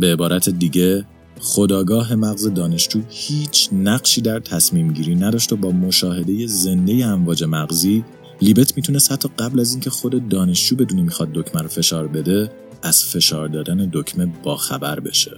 به 0.00 0.12
عبارت 0.12 0.48
دیگه 0.48 1.06
خداگاه 1.40 2.14
مغز 2.14 2.54
دانشجو 2.54 3.00
هیچ 3.08 3.68
نقشی 3.72 4.20
در 4.20 4.40
تصمیم 4.40 4.92
گیری 4.92 5.14
نداشت 5.14 5.52
و 5.52 5.56
با 5.56 5.70
مشاهده 5.70 6.46
زنده 6.46 7.06
امواج 7.06 7.44
مغزی 7.44 8.04
لیبت 8.42 8.76
می‌تونست 8.76 9.12
حتی 9.12 9.28
قبل 9.38 9.60
از 9.60 9.70
اینکه 9.70 9.90
خود 9.90 10.28
دانشجو 10.28 10.76
بدونی 10.76 11.02
می‌خواد 11.02 11.32
دکمه 11.32 11.62
رو 11.62 11.68
فشار 11.68 12.08
بده 12.08 12.50
از 12.82 13.04
فشار 13.04 13.48
دادن 13.48 13.90
دکمه 13.92 14.32
باخبر 14.42 15.00
بشه. 15.00 15.36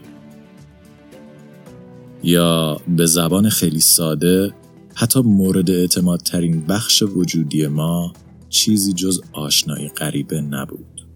یا 2.23 2.81
به 2.89 3.07
زبان 3.07 3.49
خیلی 3.49 3.81
ساده 3.81 4.55
حتی 4.95 5.21
مورد 5.21 5.71
اعتماد 5.71 6.21
ترین 6.21 6.67
بخش 6.67 7.03
وجودی 7.03 7.67
ما 7.67 8.13
چیزی 8.49 8.93
جز 8.93 9.21
آشنایی 9.33 9.89
غریبه 9.89 10.41
نبود. 10.41 11.08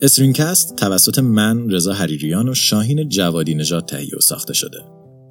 استرینکست 0.00 0.76
توسط 0.76 1.18
من 1.18 1.70
رضا 1.70 1.92
حریریان 1.92 2.48
و 2.48 2.54
شاهین 2.54 3.08
جوادی 3.08 3.54
نژاد 3.54 3.84
تهیه 3.84 4.16
و 4.16 4.20
ساخته 4.20 4.54
شده. 4.54 4.78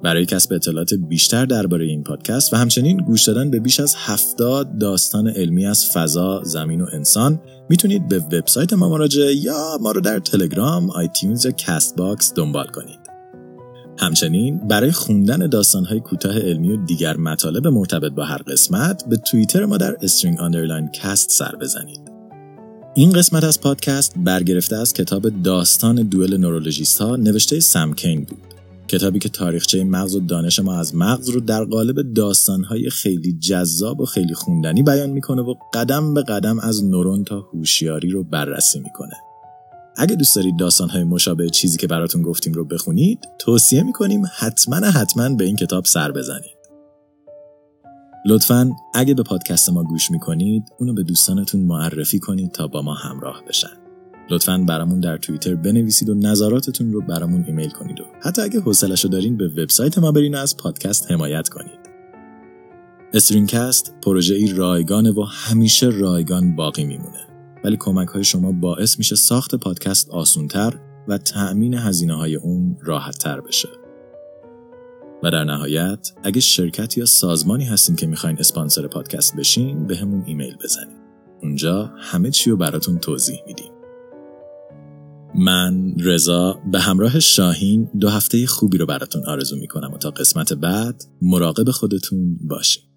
برای 0.02 0.26
کسب 0.26 0.52
اطلاعات 0.52 0.94
بیشتر 0.94 1.44
درباره 1.44 1.84
این 1.84 2.02
پادکست 2.02 2.54
و 2.54 2.56
همچنین 2.56 2.96
گوش 2.96 3.22
دادن 3.22 3.50
به 3.50 3.60
بیش 3.60 3.80
از 3.80 3.94
70 3.98 4.78
داستان 4.78 5.28
علمی 5.28 5.66
از 5.66 5.86
فضا، 5.86 6.42
زمین 6.44 6.80
و 6.80 6.86
انسان 6.92 7.40
می‌تونید 7.70 8.08
به 8.08 8.18
وبسایت 8.18 8.72
ما 8.72 8.88
مراجعه 8.88 9.34
یا 9.34 9.78
ما 9.80 9.92
رو 9.92 10.00
در 10.00 10.18
تلگرام، 10.18 10.90
آیتیونز 10.90 11.44
یا 11.44 11.52
کست 11.52 11.96
باکس 11.96 12.34
دنبال 12.34 12.66
کنید. 12.66 13.00
همچنین 13.98 14.68
برای 14.68 14.92
خوندن 14.92 15.48
داستانهای 15.48 16.00
کوتاه 16.00 16.38
علمی 16.38 16.72
و 16.72 16.84
دیگر 16.86 17.16
مطالب 17.16 17.66
مرتبط 17.66 18.12
با 18.12 18.24
هر 18.24 18.42
قسمت 18.42 19.04
به 19.08 19.16
توییتر 19.16 19.64
ما 19.64 19.76
در 19.76 19.96
String 20.02 20.40
underline 20.40 20.88
Cast 20.88 21.30
سر 21.30 21.56
بزنید. 21.60 22.17
این 22.98 23.12
قسمت 23.12 23.44
از 23.44 23.60
پادکست 23.60 24.14
برگرفته 24.16 24.76
از 24.76 24.92
کتاب 24.92 25.42
داستان 25.42 25.96
دوئل 26.02 26.36
نورولوژیست 26.36 27.00
ها 27.00 27.16
نوشته 27.16 27.60
سم 27.60 27.94
کین 27.94 28.24
بود. 28.24 28.42
کتابی 28.88 29.18
که 29.18 29.28
تاریخچه 29.28 29.84
مغز 29.84 30.14
و 30.14 30.20
دانش 30.20 30.58
ما 30.58 30.78
از 30.78 30.94
مغز 30.94 31.28
رو 31.28 31.40
در 31.40 31.64
قالب 31.64 32.14
داستانهای 32.14 32.90
خیلی 32.90 33.32
جذاب 33.32 34.00
و 34.00 34.04
خیلی 34.04 34.34
خوندنی 34.34 34.82
بیان 34.82 35.10
می‌کنه 35.10 35.42
و 35.42 35.54
قدم 35.74 36.14
به 36.14 36.22
قدم 36.22 36.58
از 36.58 36.84
نورون 36.84 37.24
تا 37.24 37.40
هوشیاری 37.40 38.10
رو 38.10 38.24
بررسی 38.24 38.80
می‌کنه. 38.80 39.14
اگه 39.96 40.14
دوست 40.14 40.36
دارید 40.36 40.58
داستانهای 40.58 41.04
مشابه 41.04 41.50
چیزی 41.50 41.78
که 41.78 41.86
براتون 41.86 42.22
گفتیم 42.22 42.52
رو 42.52 42.64
بخونید، 42.64 43.18
توصیه 43.38 43.82
می‌کنیم 43.82 44.22
حتما 44.36 44.76
حتما 44.76 45.28
به 45.28 45.44
این 45.44 45.56
کتاب 45.56 45.84
سر 45.84 46.12
بزنید. 46.12 46.57
لطفا 48.26 48.70
اگه 48.94 49.14
به 49.14 49.22
پادکست 49.22 49.70
ما 49.70 49.84
گوش 49.84 50.10
می‌کنید 50.10 50.72
اونو 50.78 50.94
به 50.94 51.02
دوستانتون 51.02 51.60
معرفی 51.60 52.18
کنید 52.18 52.52
تا 52.52 52.66
با 52.66 52.82
ما 52.82 52.94
همراه 52.94 53.42
بشن. 53.48 53.70
لطفا 54.30 54.64
برامون 54.68 55.00
در 55.00 55.16
توییتر 55.16 55.54
بنویسید 55.54 56.08
و 56.08 56.14
نظراتتون 56.14 56.92
رو 56.92 57.00
برامون 57.00 57.44
ایمیل 57.44 57.70
کنید 57.70 58.00
و 58.00 58.04
حتی 58.20 58.42
اگه 58.42 58.60
حوصلش 58.60 59.04
رو 59.04 59.10
دارین 59.10 59.36
به 59.36 59.48
وبسایت 59.48 59.98
ما 59.98 60.12
برین 60.12 60.34
و 60.34 60.38
از 60.38 60.56
پادکست 60.56 61.10
حمایت 61.10 61.48
کنید. 61.48 61.78
استرینکست 63.14 63.94
پروژه 64.02 64.34
ای 64.34 64.52
رایگانه 64.52 65.10
و 65.10 65.22
همیشه 65.22 65.86
رایگان 65.86 66.56
باقی 66.56 66.84
میمونه. 66.84 67.28
ولی 67.64 67.76
کمک 67.80 68.08
های 68.08 68.24
شما 68.24 68.52
باعث 68.52 68.98
میشه 68.98 69.16
ساخت 69.16 69.54
پادکست 69.54 70.10
آسونتر 70.10 70.78
و 71.08 71.18
تأمین 71.18 71.74
هزینه 71.74 72.14
های 72.14 72.36
اون 72.36 72.76
راحت 72.82 73.18
تر 73.18 73.40
بشه. 73.40 73.68
و 75.22 75.30
در 75.30 75.44
نهایت 75.44 76.12
اگه 76.22 76.40
شرکت 76.40 76.98
یا 76.98 77.06
سازمانی 77.06 77.64
هستین 77.64 77.96
که 77.96 78.06
می‌خواین 78.06 78.38
اسپانسر 78.38 78.86
پادکست 78.86 79.36
بشین 79.36 79.86
به 79.86 79.96
همون 79.96 80.24
ایمیل 80.26 80.56
بزنید. 80.64 80.98
اونجا 81.42 81.92
همه 81.98 82.30
چی 82.30 82.50
رو 82.50 82.56
براتون 82.56 82.98
توضیح 82.98 83.38
میدیم. 83.46 83.72
من 85.34 85.94
رضا 86.00 86.60
به 86.72 86.80
همراه 86.80 87.20
شاهین 87.20 87.90
دو 88.00 88.08
هفته 88.08 88.46
خوبی 88.46 88.78
رو 88.78 88.86
براتون 88.86 89.26
آرزو 89.26 89.56
می‌کنم 89.56 89.92
و 89.92 89.98
تا 89.98 90.10
قسمت 90.10 90.52
بعد 90.52 91.04
مراقب 91.22 91.70
خودتون 91.70 92.38
باشین 92.48 92.87